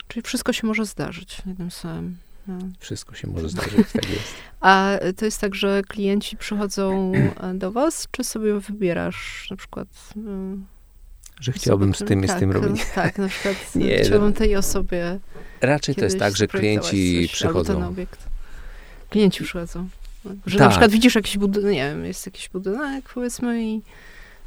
[0.08, 2.16] Czyli wszystko się może zdarzyć jednym samym.
[2.48, 2.58] No.
[2.78, 4.34] Wszystko się może zdarzyć, tak jest.
[4.60, 7.12] A to jest tak, że klienci przychodzą
[7.54, 9.88] do was, czy sobie wybierasz na przykład...
[10.16, 10.56] E,
[11.40, 12.82] że chciałbym z tym i tak, z tym robić.
[12.94, 14.36] Tak, na przykład nie, chciałbym no.
[14.36, 15.18] tej osobie
[15.60, 17.74] Raczej to jest tak, że klienci coś, przychodzą.
[17.74, 18.28] Ten obiekt.
[19.10, 19.88] Klienci przychodzą.
[20.46, 20.64] Że tak.
[20.64, 23.82] na przykład widzisz jakiś budynek, nie wiem, jest jakiś budynek, powiedzmy, i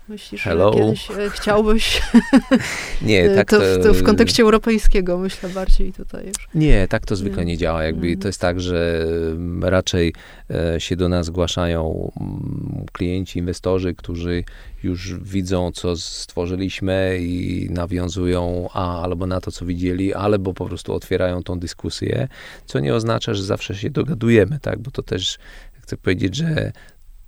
[0.09, 0.73] Myślisz, Hello.
[0.73, 2.01] że kiedyś e, chciałbyś
[3.01, 6.47] nie, tak to, to, w kontekście europejskiego, myślę bardziej tutaj już.
[6.55, 7.83] Nie, tak to zwykle nie, nie działa.
[7.83, 8.19] Jakby mhm.
[8.19, 10.13] to jest tak, że mm, raczej
[10.49, 14.43] e, się do nas zgłaszają mm, klienci, inwestorzy, którzy
[14.83, 20.93] już widzą, co stworzyliśmy i nawiązują a, albo na to, co widzieli, albo po prostu
[20.93, 22.27] otwierają tą dyskusję,
[22.65, 25.37] co nie oznacza, że zawsze się dogadujemy, tak, bo to też
[25.81, 26.71] chcę powiedzieć, że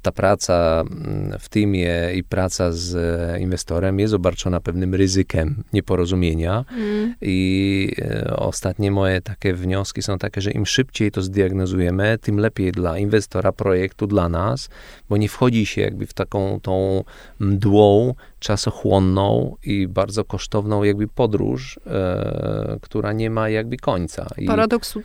[0.01, 2.95] ta praca mm, w teamie i praca z
[3.41, 6.65] inwestorem jest obarczona pewnym ryzykiem nieporozumienia.
[6.71, 7.15] Mm.
[7.21, 12.71] I e, ostatnie moje takie wnioski są takie, że im szybciej to zdiagnozujemy, tym lepiej
[12.71, 14.69] dla inwestora projektu, dla nas,
[15.09, 17.03] bo nie wchodzi się jakby w taką tą
[17.39, 24.27] mdłą czasochłonną i bardzo kosztowną jakby podróż, e, która nie ma jakby końca.
[24.37, 24.97] I paradoks,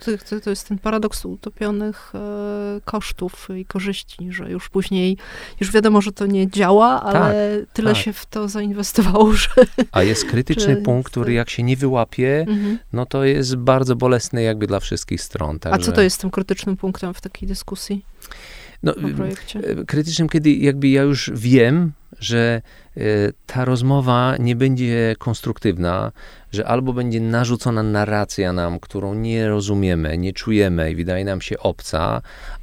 [0.43, 5.17] to jest ten paradoks utopionych e, kosztów i korzyści, że już później,
[5.59, 8.03] już wiadomo, że to nie działa, ale tak, tyle tak.
[8.03, 9.49] się w to zainwestowało, że...
[9.91, 12.79] A jest krytyczny punkt, który jak się nie wyłapie, mhm.
[12.93, 15.59] no to jest bardzo bolesny jakby dla wszystkich stron.
[15.59, 15.81] Także...
[15.81, 18.05] A co to jest tym krytycznym punktem w takiej dyskusji?
[18.83, 22.61] No, e, krytycznym, kiedy jakby ja już wiem, że
[22.97, 23.01] e,
[23.45, 26.11] ta rozmowa nie będzie konstruktywna,
[26.51, 31.59] że albo będzie narzucona narracja nam, którą nie rozumiemy, nie czujemy i wydaje nam się
[31.59, 32.21] obca,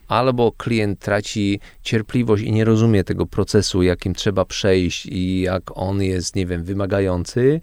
[0.09, 6.03] albo klient traci cierpliwość i nie rozumie tego procesu, jakim trzeba przejść i jak on
[6.03, 7.61] jest, nie wiem, wymagający.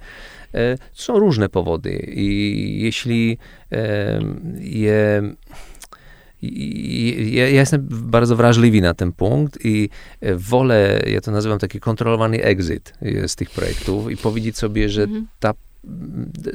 [0.94, 3.38] Są różne powody i jeśli
[4.60, 5.24] je
[6.42, 9.90] ja, ja, jestem bardzo wrażliwy na ten punkt i
[10.22, 14.90] e, wolę, ja to nazywam taki kontrolowany exit e, z tych projektów i powiedzieć sobie,
[14.90, 15.28] że mhm.
[15.40, 15.54] ta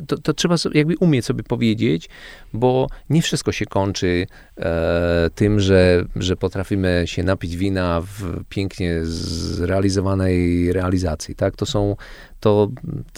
[0.06, 2.08] to, to, trzeba jakby umieć sobie powiedzieć,
[2.52, 4.26] bo nie wszystko się kończy
[4.58, 11.56] e, tym, że, że potrafimy się napić wina w pięknie zrealizowanej realizacji, tak?
[11.56, 11.96] To są,
[12.40, 12.70] to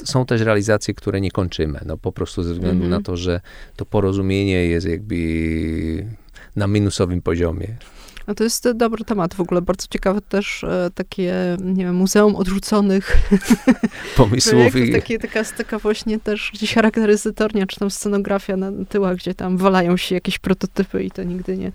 [0.04, 2.90] są też realizacje, które nie kończymy, no po prostu ze względu mhm.
[2.90, 3.40] na to, że
[3.76, 5.16] to porozumienie jest jakby
[6.58, 7.76] na minusowym poziomie.
[8.28, 12.36] No to jest dobry temat w ogóle, bardzo ciekawe też e, takie, nie wiem, muzeum
[12.36, 13.16] odrzuconych
[14.16, 14.72] pomysłów.
[14.92, 19.96] Takie, taka, taka właśnie też gdzieś charakteryzatornia, czy tam scenografia na tyłach, gdzie tam walają
[19.96, 21.72] się jakieś prototypy i to nigdy nie...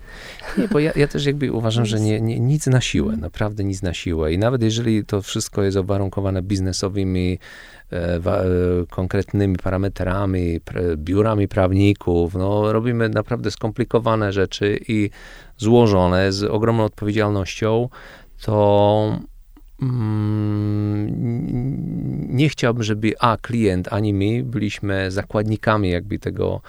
[0.58, 3.20] Nie, bo ja, ja też jakby uważam, że nie, nie, nic na siłę, mhm.
[3.20, 4.32] naprawdę nic na siłę.
[4.32, 7.38] I nawet jeżeli to wszystko jest owarunkowane biznesowymi
[8.90, 10.60] konkretnymi parametrami,
[10.96, 12.34] biurami prawników.
[12.34, 15.10] No, robimy naprawdę skomplikowane rzeczy i
[15.56, 17.88] złożone z ogromną odpowiedzialnością,
[18.42, 19.18] to
[19.82, 21.06] mm,
[22.36, 26.60] nie chciałbym, żeby a klient, ani my byliśmy zakładnikami jakby tego,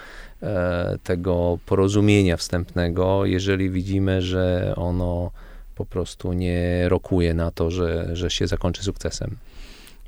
[0.43, 5.31] e, tego porozumienia wstępnego, jeżeli widzimy, że ono
[5.75, 9.35] po prostu nie rokuje na to, że, że się zakończy sukcesem.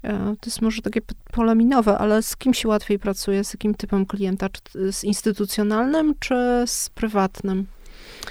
[0.07, 1.01] E, to jest może takie
[1.31, 3.43] pole minowe, ale z kim się łatwiej pracuje?
[3.43, 4.49] Z jakim typem klienta?
[4.49, 7.65] Czy z instytucjonalnym, czy z prywatnym?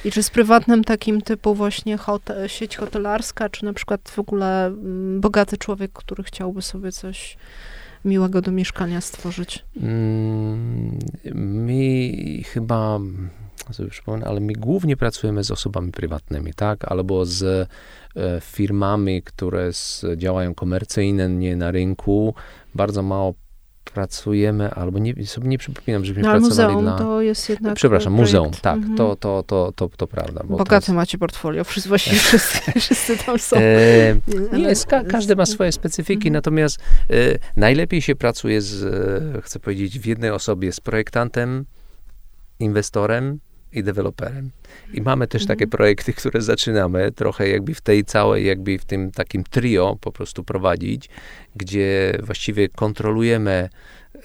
[0.05, 1.99] I czy z prywatnym takim typu właśnie
[2.47, 7.37] sieć hotelarska, czy na przykład w ogóle mm, bogaty człowiek, który chciałby sobie coś
[8.05, 9.65] miłego do mieszkania stworzyć?
[9.77, 10.99] Mm,
[11.35, 12.99] mi chyba
[13.73, 16.85] sobie przypomnę, ale my głównie pracujemy z osobami prywatnymi, tak?
[16.85, 17.69] Albo z
[18.41, 22.35] firmami, które z, działają komercyjnie na rynku.
[22.75, 23.35] Bardzo mało
[23.97, 26.99] pracujemy, albo nie, sobie nie przypominam, żebyśmy no, pracowali muzeum dla...
[26.99, 28.33] to jest jednak Przepraszam, projekt.
[28.33, 28.97] muzeum, tak, mhm.
[28.97, 30.45] to, to, to, to, to prawda.
[30.45, 30.89] Bogate jest...
[30.89, 33.57] macie portfolio, wszyscy, właściwie wszyscy, wszyscy tam są.
[33.57, 34.17] E,
[34.53, 36.33] nie, ka każdy ma swoje specyfiki, mhm.
[36.33, 36.79] natomiast
[37.11, 37.15] e,
[37.57, 38.85] najlepiej się pracuje z,
[39.37, 41.65] e, chcę powiedzieć, w jednej osobie z projektantem,
[42.59, 43.39] inwestorem,
[43.77, 44.51] i deweloperem.
[44.95, 45.71] I mamy też takie mhm.
[45.71, 50.45] projekty, które zaczynamy trochę jakby w tej całej, jakby w tym takim trio po prostu
[50.45, 51.09] prowadzić,
[51.57, 53.69] gdzie właściwie kontrolujemy,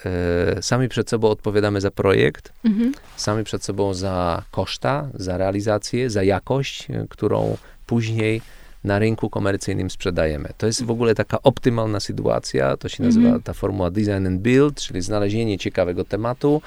[0.05, 2.91] e, sami przed sobą odpowiadamy za projekt, mhm.
[3.15, 8.41] sami przed sobą za koszta, za realizację, za jakość, e, którą później
[8.83, 10.49] na rynku komercyjnym sprzedajemy.
[10.57, 13.43] To jest w ogóle taka optymalna sytuacja, to się nazywa mhm.
[13.43, 16.61] ta formuła design and build, czyli znalezienie ciekawego tematu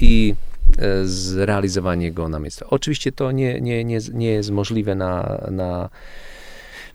[0.00, 0.34] i
[1.04, 2.64] zrealizowanie go na miejscu.
[2.70, 5.88] Oczywiście to nie, nie, nie, nie jest możliwe na, na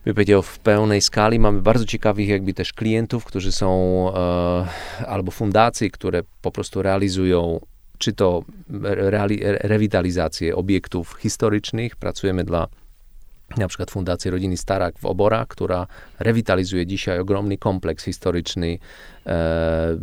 [0.05, 1.39] bym powiedział, w pełnej skali.
[1.39, 7.59] Mamy bardzo ciekawych jakby też klientów, którzy są e, albo fundacje, które po prostu realizują
[7.97, 8.43] czy to
[8.83, 11.95] reali, rewitalizację obiektów historycznych.
[11.95, 12.67] Pracujemy dla
[13.57, 15.87] na przykład Fundacji Rodziny Starak w Oborach, która
[16.19, 18.79] rewitalizuje dzisiaj ogromny kompleks historyczny
[19.25, 19.97] e,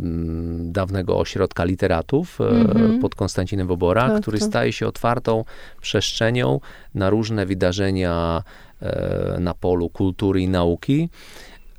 [0.59, 3.01] dawnego ośrodka literatów e, mm-hmm.
[3.01, 4.47] pod Konstancinem w Oborach, tak, który tak.
[4.47, 5.43] staje się otwartą
[5.81, 6.59] przestrzenią
[6.95, 8.43] na różne wydarzenia
[8.81, 11.09] e, na polu kultury i nauki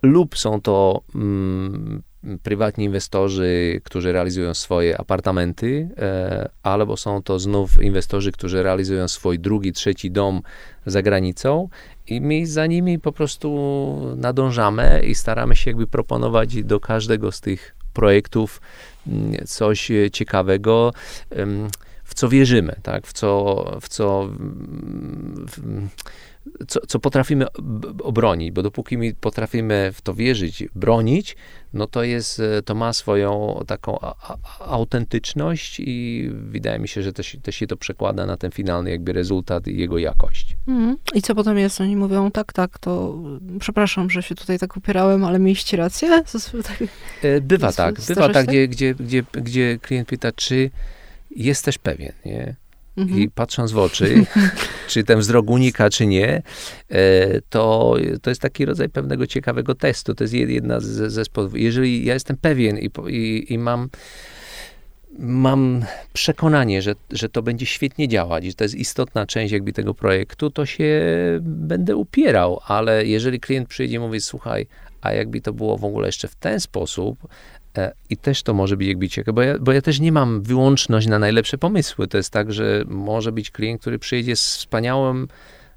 [0.02, 2.02] lub są to mm,
[2.42, 9.38] prywatni inwestorzy, którzy realizują swoje apartamenty, e, albo są to znów inwestorzy, którzy realizują swój
[9.38, 10.42] drugi, trzeci dom
[10.86, 11.68] za granicą
[12.06, 17.40] i my za nimi po prostu nadążamy i staramy się jakby proponować do każdego z
[17.40, 18.60] tych projektów
[19.06, 20.92] mm, coś ciekawego,
[22.04, 24.28] w co wierzymy, tak, w co, w co
[25.48, 25.88] w,
[26.68, 27.46] co, co potrafimy
[28.02, 31.36] obronić, bo dopóki my potrafimy w to wierzyć, bronić,
[31.72, 33.98] no to jest, e, to ma swoją taką
[34.60, 39.12] autentyczność i wydaje mi się, że też, też się to przekłada na ten finalny jakby
[39.12, 40.56] rezultat i jego jakość.
[40.68, 40.96] Mhm.
[41.14, 41.80] I co potem jest?
[41.80, 43.18] Oni mówią, tak, tak, to
[43.60, 46.10] przepraszam, że się tutaj tak upierałem, ale mieliście rację?
[46.64, 46.82] Tak,
[47.22, 50.70] e, bywa tak, bywa tak, gdzie, gdzie, gdzie, gdzie klient pyta, czy
[51.30, 52.56] jesteś pewien, nie?
[53.00, 53.20] Mhm.
[53.20, 54.24] I patrząc w oczy,
[54.88, 56.42] czy ten wzrok unika, czy nie,
[56.88, 60.14] e, to, to jest taki rodzaj pewnego ciekawego testu.
[60.14, 61.60] To jest jedna ze sposobów.
[61.60, 63.88] Jeżeli ja jestem pewien i, i, i mam
[65.18, 69.94] mam przekonanie, że, że to będzie świetnie działać, że to jest istotna część jakby tego
[69.94, 71.02] projektu, to się
[71.40, 74.66] będę upierał, ale jeżeli klient przyjdzie i mówi, słuchaj,
[75.00, 77.28] a jakby to było w ogóle jeszcze w ten sposób,
[78.10, 81.06] I też to może być jakby ciekawe, bo ja, bo ja też nie mam wyłączność
[81.06, 82.08] na najlepsze pomysły.
[82.08, 85.28] To jest tak, że może być klient, który przyjdzie z wspaniałym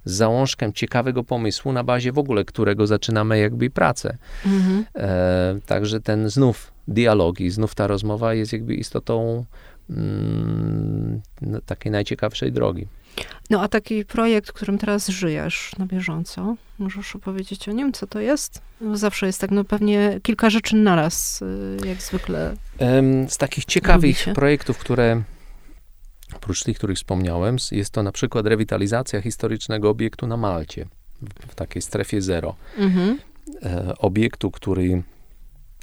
[0.06, 4.18] załążkiem ciekawego pomysłu, na bazie w ogóle którego zaczynamy jakby pracę.
[4.46, 4.86] Mhm.
[4.96, 9.46] E, także ten znów dialog i znów ta rozmowa jest jakby istotą
[9.90, 12.88] mm, no, takiej najciekawszej drogi.
[13.50, 18.20] No a taki projekt, którym teraz żyjesz na bieżąco, możesz opowiedzieć o nim, co to
[18.20, 18.62] jest?
[18.82, 22.56] No, zawsze jest tak, no pewnie kilka rzeczy naraz, y, jak zwykle.
[23.28, 25.24] Z takich ciekawych projektów, które
[26.36, 30.86] oprócz tych, których wspomniałem, jest to na przykład rewitalizacja historycznego obiektu na Malcie,
[31.48, 32.56] w takiej strefie zero.
[32.78, 33.20] Mhm.
[33.64, 35.04] E, obiektu, który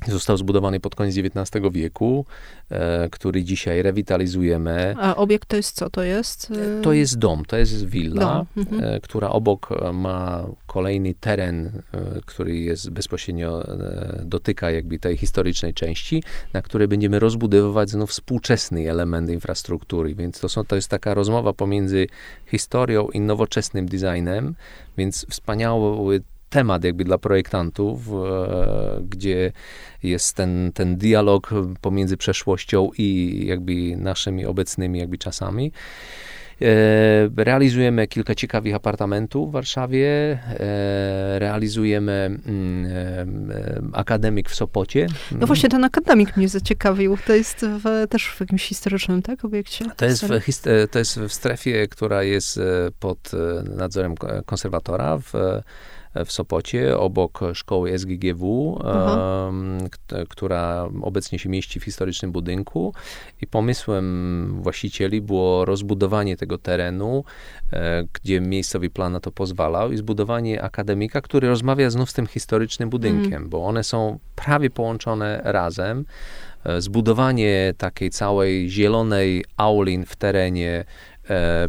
[0.09, 2.27] Został zbudowany pod koniec XIX wieku,
[2.71, 4.95] e, który dzisiaj rewitalizujemy.
[4.99, 6.53] A obiekt to jest co to jest?
[6.83, 8.85] To jest dom, to jest willa, Dom, mhm.
[8.85, 15.17] e, która obok e, ma kolejny teren, e, który jest bezpośrednio e, dotyka jakby tej
[15.17, 16.23] historycznej części,
[16.53, 20.15] na której będziemy rozbudowywać znów współczesny element infrastruktury.
[20.15, 22.07] Więc to, są, to jest taka rozmowa pomiędzy
[22.47, 24.55] historią i nowoczesnym designem,
[24.97, 26.21] więc wspaniały
[26.51, 29.53] temat jakby dla projektantów, e, gdzie
[30.03, 35.73] jest ten, ten dialog pomiędzy przeszłością i jakby naszymi obecnymi jakby czasami.
[36.63, 40.09] E, realizujemy kilka ciekawych apartamentów w Warszawie.
[40.61, 43.53] E, realizujemy mm,
[43.93, 45.07] akademik w Sopocie.
[45.33, 47.19] No właśnie ten akademik mnie zaciekawił.
[47.27, 49.85] To jest w, też w jakimś historycznym, tak, obiekcie?
[49.97, 50.59] To jest, w,
[50.91, 52.61] to jest w strefie, która jest
[53.01, 53.31] pod
[53.77, 54.15] nadzorem
[54.47, 55.33] konserwatora w
[56.27, 59.79] w Sopocie, obok szkoły SGGW, um,
[60.29, 62.95] która obecnie się mieści w historycznym budynku.
[63.43, 67.25] I pomysłem właścicieli było rozbudowanie tego terenu,
[67.73, 72.27] e, gdzie miejscowy plan na to pozwalał, i zbudowanie akademika, który rozmawia znów z tym
[72.27, 73.49] historycznym budynkiem, mm.
[73.49, 76.05] bo one są prawie połączone razem
[76.65, 80.85] e, zbudowanie takiej całej zielonej aulin w terenie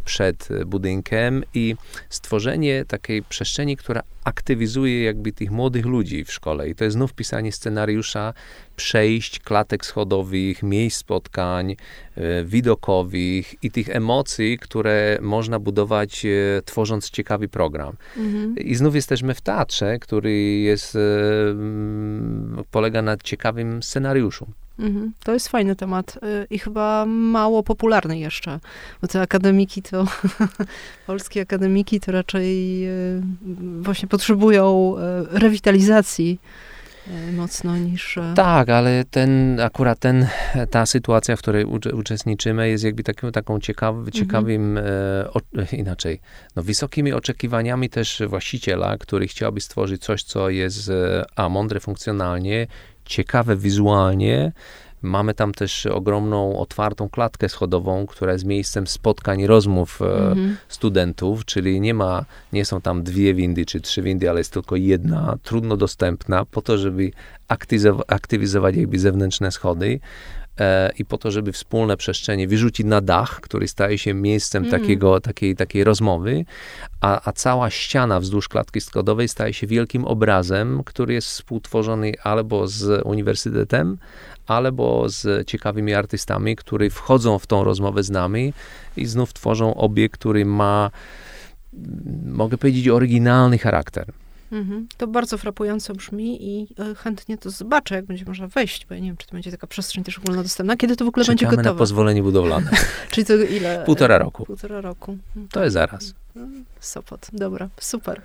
[0.05, 1.76] przed budynkiem i
[2.09, 6.70] stworzenie takiej przestrzeni, która aktywizuje jakby tych młodych ludzi w szkole.
[6.70, 8.34] I to jest znów pisanie scenariusza
[8.76, 11.76] przejść, klatek schodowych, miejsc spotkań,
[12.16, 17.95] e, widokowych i tych emocji, które można budować e, tworząc ciekawy program.
[18.18, 18.55] Mhm.
[18.57, 20.97] I znów jesteśmy w teatrze, który jest,
[22.72, 24.47] polega na ciekawym scenariuszu.
[24.82, 25.13] Mhm.
[25.23, 28.59] To jest fajny temat y, i chyba mało popularny jeszcze,
[29.01, 30.05] bo te akademiki to,
[31.07, 33.21] polskie akademiki to raczej y,
[33.82, 34.95] właśnie potrzebują
[35.36, 36.39] y, rewitalizacji
[37.34, 38.19] mocno niż...
[38.36, 40.27] Tak, ale ten, akurat ten,
[40.71, 44.11] ta sytuacja, w której uczestniczymy jest jakby takim, taką ciekaw, mhm.
[44.11, 44.95] ciekawym, mhm.
[45.25, 45.39] e, o,
[45.75, 46.19] inaczej,
[46.55, 50.91] no wysokimi oczekiwaniami też właściciela, który chciałby stworzyć coś, co jest
[51.36, 52.67] a mądre funkcjonalnie,
[53.06, 54.52] ciekawe wizualnie.
[55.02, 60.54] Mamy tam też ogromną, otwartą klatkę schodową, która jest miejscem spotkań, rozmów mm-hmm.
[60.68, 64.76] studentów, czyli nie ma, nie są tam dwie windy czy trzy windy, ale jest tylko
[64.76, 67.12] jedna, trudno dostępna, po to, żeby
[68.08, 70.40] aktywizować, jakby zewnętrzne schody e,
[70.97, 74.80] i po to, żeby wspólne przestrzenie wyrzucić na dach, który staje się miejscem mm.
[74.80, 76.45] takiego, takiej, takiej rozmowy,
[77.01, 82.68] a, a cała ściana wzdłuż klatki schodowej staje się wielkim obrazem, który jest współtworzony albo
[82.68, 83.97] z uniwersytetem,
[84.47, 88.53] albo z ciekawymi artystami, którzy wchodzą w tą rozmowę z nami
[88.97, 90.91] i znów tworzą obiekt, który ma,
[92.26, 94.05] mogę powiedzieć, oryginalny charakter.
[94.52, 94.88] Mhm.
[94.97, 98.99] To bardzo frapująco brzmi i e, chętnie to zobaczę, jak będzie można wejść, bo ja
[99.02, 100.78] nie wiem, czy to będzie taka przestrzeń też ogólnodostępna.
[100.78, 101.74] Kiedy to w ogóle Czekamy będzie gotowe?
[101.74, 102.72] na pozwolenie budowlane.
[103.12, 103.84] Czyli to ile?
[103.86, 104.45] Półtora roku.
[104.45, 105.18] Półtora roku.
[105.52, 106.14] To jest zaraz.
[106.79, 108.21] Sopot, dobra, super.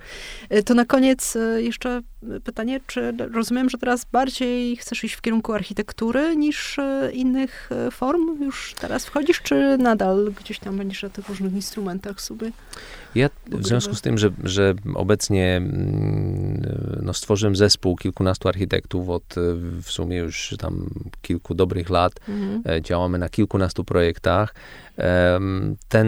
[0.49, 2.01] E, to na koniec e, jeszcze
[2.43, 6.77] pytanie, czy rozumiem, że teraz bardziej chcesz iść w kierunku architektury niż
[7.13, 8.43] innych form?
[8.43, 12.51] Już teraz wchodzisz, czy nadal gdzieś tam będziesz na tych różnych instrumentach sobie?
[13.15, 16.61] Ja w związku z tym, że, że obecnie mm,
[17.01, 19.35] no, stworzyłem zespół kilkunastu architektów od
[19.83, 20.89] w sumie już tam
[21.21, 22.61] kilku dobrych lat, mhm.
[22.65, 24.55] E, działamy na kilkunastu projektach.
[25.89, 26.07] Ten,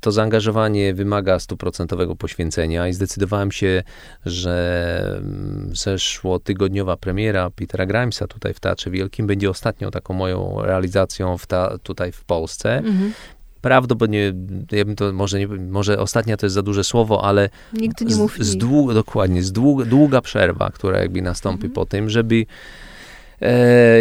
[0.00, 3.82] to zaangażowanie wymaga stuprocentowego poświęcenia i zdecydowałem się,
[4.26, 11.38] że mm, zeszłotygodniowa premiera Petera Grimesa tutaj w Teatrze Wielkim będzie ostatnią taką moją realizacją
[11.38, 12.78] w ta, tutaj w Polsce.
[12.78, 13.12] Mhm
[13.60, 14.32] prawdopodobnie,
[14.72, 18.16] ja bym to może, nie, może ostatnia to jest za duże słowo, ale Nigdy nie
[18.16, 18.56] mów z, z
[18.94, 21.72] dokładnie, z dług, długa przerwa, która jakby nastąpi mhm.
[21.72, 22.46] po tym, żeby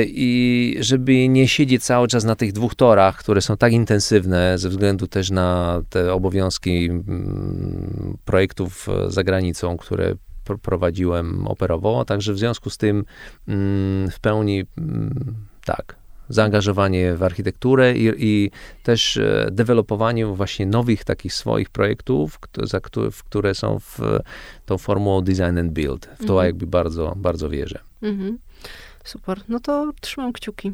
[0.08, 4.70] i żeby nie siedzieć cały czas na tych dwóch torach, które są tak intensywne ze
[4.70, 10.16] względu też na te obowiązki mm, projektów za granicą, które
[10.46, 13.06] pr prowadziłem operowo, także w związku z tym
[13.48, 15.96] mm, w pełni mm, tak,
[16.30, 18.52] zaangażowanie w architekturę i, i
[18.84, 22.80] też e, dewelopowanie właśnie nowych takich swoich projektów, za,
[23.30, 24.00] które są w
[24.66, 26.06] tą formułą design and build.
[26.06, 26.46] W to mhm.
[26.46, 27.80] jakby bardzo, bardzo wierzę.
[28.02, 28.38] Mhm.
[29.06, 29.42] Super.
[29.50, 30.74] No to trzymam kciuki.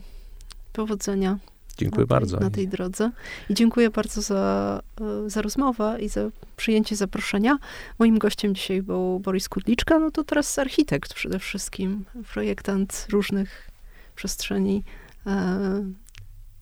[0.73, 1.37] Powodzenia.
[1.77, 2.39] Dziękuję na tej, bardzo.
[2.39, 3.11] Na tej drodze.
[3.49, 6.21] I dziękuję bardzo za, e, za rozmowę i za
[6.57, 7.57] przyjęcie zaproszenia.
[7.99, 13.71] Moim gościem dzisiaj był Boris Kudliczka, no to teraz architekt przede wszystkim, projektant różnych
[14.15, 14.83] przestrzeni
[15.27, 15.83] E,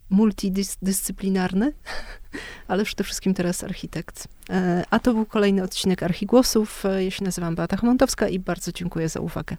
[0.09, 1.73] multidyscyplinarny,
[2.67, 4.27] ale przede wszystkim teraz architekt.
[4.49, 6.85] E, a to był kolejny odcinek Archigłosów.
[6.85, 9.57] E, ja się nazywam Beata Chmontowska i bardzo dziękuję za uwagę.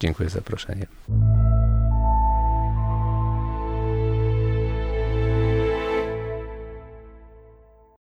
[0.00, 0.86] Dziękuję za zaproszenie.